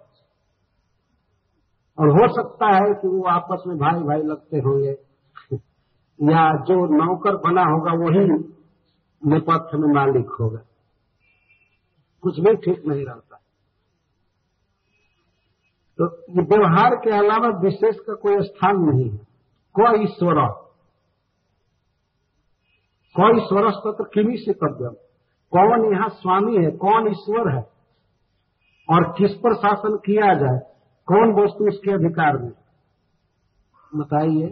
और 2.00 2.10
हो 2.10 2.34
सकता 2.34 2.76
है 2.76 2.94
कि 3.02 3.08
वो 3.08 3.24
आपस 3.24 3.64
में 3.68 3.78
भाई 3.78 4.00
भाई 4.04 4.22
लगते 4.22 4.58
होंगे। 4.58 4.92
या 6.34 6.64
जो 6.64 7.06
नौकर 7.06 7.36
बना 7.36 7.62
होगा 7.62 7.92
वही 7.92 8.28
नेपथ्य 9.26 9.78
में 9.78 9.94
मालिक 9.94 10.28
होगा। 10.40 10.60
कुछ 12.22 12.40
भी 12.40 12.56
ठीक 12.56 12.86
नहीं 12.88 13.06
रहता। 13.06 13.38
तो 16.02 16.06
व्यवहार 16.44 16.96
के 16.96 17.10
अलावा 17.10 17.60
विशेष 17.60 17.96
का 17.96 18.14
कोई 18.14 18.38
स्थान 18.42 18.76
नहीं 18.76 19.10
है। 19.10 19.33
कोई 19.80 20.04
ईश्वर 20.04 20.64
कोई 23.20 23.40
स्वरस्तत्र 23.40 24.04
किमी 24.04 24.38
से 24.38 24.54
कर्तव्य 24.54 25.10
कौन 25.56 25.94
यहाँ 25.94 26.10
स्वामी 26.10 26.66
है? 26.66 26.72
कौन 26.72 27.08
ईश्वर 27.08 27.56
है? 27.56 27.62
और 28.90 29.16
किस 29.18 29.32
पर 29.32 29.56
शासन 29.56 29.98
किया 29.98 30.34
जाए? 30.34 30.60
कौन 31.06 31.44
वस्तु 31.44 31.68
उसके 31.68 31.92
अधिकार 31.92 32.38
में? 32.38 32.52
बताइए, 33.96 34.48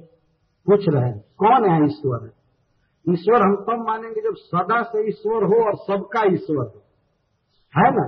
पूछ 0.65 0.85
रहे 0.89 1.09
हैं। 1.09 1.19
कौन 1.37 1.69
है 1.69 1.85
ईश्वर? 1.85 2.23
है 2.23 2.41
ईश्वर 3.13 3.41
हम 3.41 3.55
तब 3.55 3.87
मानेंगे 3.87 4.21
जब 4.21 4.35
सदा 4.35 4.83
से 4.83 5.09
ईश्वर 5.09 5.43
हो 5.43 5.65
और 5.65 5.75
सबका 5.75 6.23
ईश्वर 6.33 6.65
हो। 6.65 6.83
है 7.77 7.91
ना? 7.91 8.07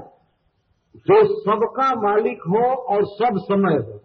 जो 0.95 1.41
सबका 1.41 1.95
मालिक 1.95 2.37
हो 2.37 2.73
और 2.75 3.05
सब 3.05 3.37
समय 3.37 3.73
हो, 3.73 3.97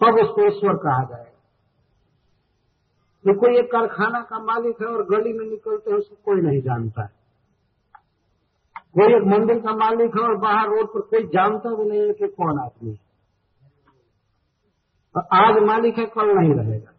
तब 0.00 0.14
उसको 0.22 0.56
ईश्वर 0.56 0.74
कहा 0.74 1.04
जाएगा। 1.04 1.29
तो 3.24 3.40
कोई 3.40 3.58
एक 3.58 3.72
कारखाना 3.72 4.20
का 4.20 4.38
मालिक 4.38 4.76
है 4.80 4.86
और 4.86 5.04
गली 5.04 5.32
में 5.32 5.46
निकलते 5.46 5.90
हैं, 5.90 5.98
उसको 5.98 6.16
कोई 6.24 6.40
नहीं 6.40 6.60
जानता 6.60 7.02
है। 7.02 7.08
कोई 8.98 9.14
एक 9.14 9.22
मंदिर 9.22 9.58
का 9.58 9.72
मालिक 9.72 10.16
है 10.16 10.22
और 10.22 10.36
बाहर 10.36 10.68
रोड 10.68 10.86
पर 10.86 11.00
कोई 11.00 11.24
जानता 11.24 11.74
भी 11.74 11.84
नहीं 11.84 12.00
है 12.00 12.12
कि 12.12 12.28
कौन 12.28 12.60
आदमी 12.60 12.90
है। 12.90 12.98
आज 15.32 15.62
मालिक 15.62 15.98
है, 15.98 16.06
कल 16.06 16.26
नहीं 16.26 16.54
रहेगा। 16.54 16.92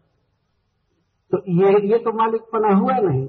तो 1.30 1.38
ये 1.48 1.88
ये 1.88 1.98
तो 1.98 2.12
मालिक 2.12 2.42
बना 2.54 2.74
हुआ 2.74 2.96
नहीं। 3.10 3.28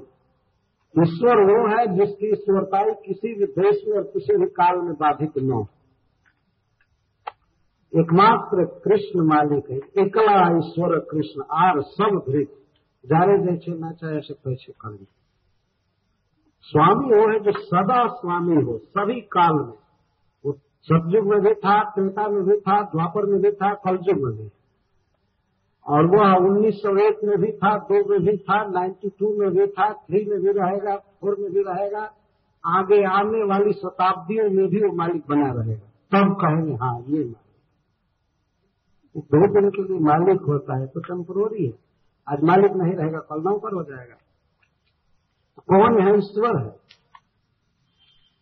ईश्वर 0.94 1.40
वो 1.42 1.68
है 1.68 1.86
जिसकी 1.96 2.26
ईश्वरताई 2.32 2.90
किसी 3.06 3.34
भी 3.34 3.46
देश 3.46 3.84
में 3.88 3.96
और 3.96 4.04
किसी 4.04 4.36
भी 4.36 4.46
काल 4.46 4.76
में 4.76 4.94
बाधित 4.94 5.38
न 5.38 5.50
हो। 5.50 5.68
एकमात्र 7.92 8.64
कृष्ण 8.84 9.26
मालिक 9.26 9.70
है, 9.70 9.76
एकला 9.76 10.58
ईश्वर 10.58 10.98
कृष्ण, 10.98 11.42
आर 11.52 11.80
सब 11.80 12.24
धृत 12.28 12.60
जारे 13.04 13.38
जैसे 13.38 13.78
ना 13.78 13.92
चाहे 13.92 14.18
ऐसे 14.18 14.34
कैसे 14.34 14.72
कर 14.72 15.06
स्वामी 16.60 17.06
वो 17.06 17.32
है 17.32 17.40
जो 17.40 17.52
सदा 17.52 18.06
स्वामी 18.06 18.62
हो, 18.62 18.78
सभी 18.78 19.20
काल 19.20 19.54
में। 19.54 19.72
वो 20.44 20.52
सतयुग 20.82 21.26
में 21.26 21.40
भी 21.40 21.54
था, 21.54 21.84
त्रेता 21.84 22.28
में 22.28 22.44
भी 22.44 22.56
था, 22.56 22.82
द्वापर 22.82 23.26
में 23.26 23.40
भी 23.40 23.50
था, 23.50 23.74
कलयुग 23.74 24.20
में 24.20 24.36
भी। 24.36 24.50
और 25.86 26.06
वह 26.06 26.34
उन्नीस 26.34 26.74
सौ 26.74 26.96
एक 26.96 27.20
में 27.24 27.38
भी 27.38 27.52
था, 27.52 27.78
दो 27.78 28.10
में 28.10 28.20
भी 28.20 28.36
था, 28.36 28.64
नाइन्टी 28.68 29.08
टू 29.08 29.38
में 29.38 29.50
भी 29.50 29.66
था, 29.66 29.92
थ्री 29.92 30.24
में 30.24 30.40
भी 30.40 30.48
रहेगा, 30.48 30.96
फोर 30.96 31.36
में 31.40 31.52
भी 31.52 31.62
रहेगा, 31.62 32.12
आगे 32.66 33.04
आने 33.04 33.44
वाली 33.44 33.72
शताब्दियों 33.72 34.50
में 34.50 34.68
भी 34.68 34.80
वो 34.80 34.92
मालिक 34.96 35.22
बना 35.28 35.52
रहेगा। 35.52 35.90
तब 36.12 36.34
कहेंगे 36.34 36.74
हाँ 36.74 37.00
ये 37.00 37.18
मालिक। 37.18 37.38
दो 39.16 39.60
दिन 39.60 39.70
के 39.70 39.82
लिए 39.82 39.98
मालिक 39.98 40.40
होता 40.40 40.76
है 40.76 40.86
तो 40.86 41.00
टेम्पोरी 41.00 41.66
है। 41.66 41.84
आज 42.28 42.38
मालिक 42.42 42.72
नहीं 42.72 42.92
रहेगा, 42.92 43.18
कल 43.18 43.42
नौकर 43.42 43.74
हो 43.74 43.82
जाएगा। 43.82 44.14
तो 45.56 45.62
कौन 45.62 46.02
है 46.02 46.18
ईश्वर 46.18 46.58
है? 46.62 46.70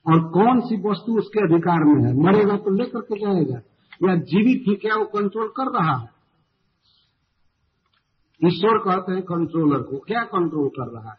और 0.06 0.20
कौन 0.28 0.60
सी 0.60 0.76
वस्तु 0.88 1.18
उसके 1.18 1.40
अधिकार 1.40 1.84
में 1.84 2.04
है? 2.04 2.12
मरेगा 2.22 2.56
तो 2.56 2.70
लेकर 2.70 3.00
के 3.00 3.18
जाएगा। 3.20 3.58
या 4.02 4.16
जीवित 4.16 4.64
ही 4.68 4.74
क्या 4.74 4.96
वो 4.96 5.04
कंट्रोल 5.04 5.48
कर 5.48 5.70
रहा 5.78 5.96
है? 5.96 6.10
ईश्वर 8.40 8.78
कहते 8.78 9.12
हैं 9.12 9.22
कंट्रोलर 9.22 9.82
को, 9.82 9.98
क्या 9.98 10.22
कंट्रोल 10.24 10.68
कर 10.68 10.92
रहा 10.92 11.10
है? 11.10 11.18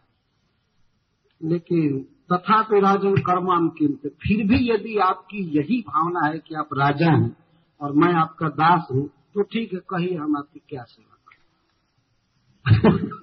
लेकिन 1.42 1.98
तथा 2.32 2.62
तो 2.62 2.80
राजन 2.80 3.14
कर्मान 3.16 3.68
किमते 3.68 4.08
फिर 4.08 4.46
भी 4.46 4.70
यदि 4.70 4.96
आपकी 4.98 5.58
यही 5.58 5.80
भावना 5.80 6.26
है 6.26 6.38
कि 6.38 6.54
आप 6.54 6.68
राजा 6.72 7.10
हैं 7.10 7.36
और 7.80 7.92
मैं 7.92 8.12
आपका 8.14 8.48
दास 8.48 8.88
हूँ 8.92 9.06
तो 9.34 9.42
ठीक 9.42 9.72
है, 9.72 9.78
कहिए 9.78 10.16
हम 10.16 10.36
आपकी 10.36 10.60
क्या 10.68 10.82
सेवा 10.82 11.13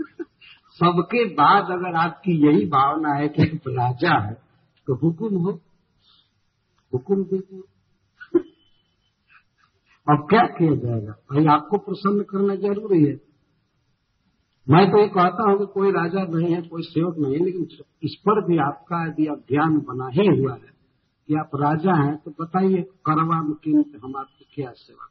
सबके 0.71 1.25
बाद 1.25 1.63
अगर 1.63 1.95
आपकी 1.95 2.47
यही 2.47 2.65
भावना 2.65 3.13
है 3.13 3.29
कि 3.29 3.41
आप 3.41 3.59
राजा 3.67 4.19
है 4.27 4.33
तो 4.87 4.95
हुकुम 4.95 5.35
हो। 5.35 5.51
हुकुम 6.93 7.23
दीजिए 7.23 7.61
अब 10.09 10.27
क्या 10.29 10.45
किया 10.45 10.75
जाएगा? 10.75 11.11
भाई, 11.11 11.45
आपको 11.45 11.77
प्रसन्न 11.77 12.23
करना 12.23 12.55
ज़रूरी 12.55 13.05
है। 13.05 13.21
मैं 14.69 14.91
तो 14.91 15.01
ये 15.01 15.07
कहता 15.07 15.49
हूँ 15.49 15.59
कि 15.59 15.65
कोई 15.65 15.91
राजा 15.91 16.23
नहीं 16.23 16.55
है, 16.55 16.61
कोई 16.61 16.81
सेवक 16.83 17.15
नहीं 17.17 17.33
है, 17.33 17.45
लेकिन 17.45 17.67
इस 18.03 18.15
पर 18.19 18.47
भी 18.47 18.57
आपका 18.57 19.07
यदि 19.07 19.25
अभियान 19.25 19.77
बना 19.77 20.07
ही 20.07 20.41
हुआ 20.41 20.53
है 20.53 20.71
कि 21.27 21.35
आप 21.35 21.49
राजा 21.55 21.93
हैं 21.93 22.17
तो 22.17 22.31
बताइए, 22.31 22.81
करवा 22.81 23.53
किन 23.63 23.99
हम 24.03 24.17
आपकी 24.17 24.45
क्या 24.53 24.71
सेवा 24.71 25.10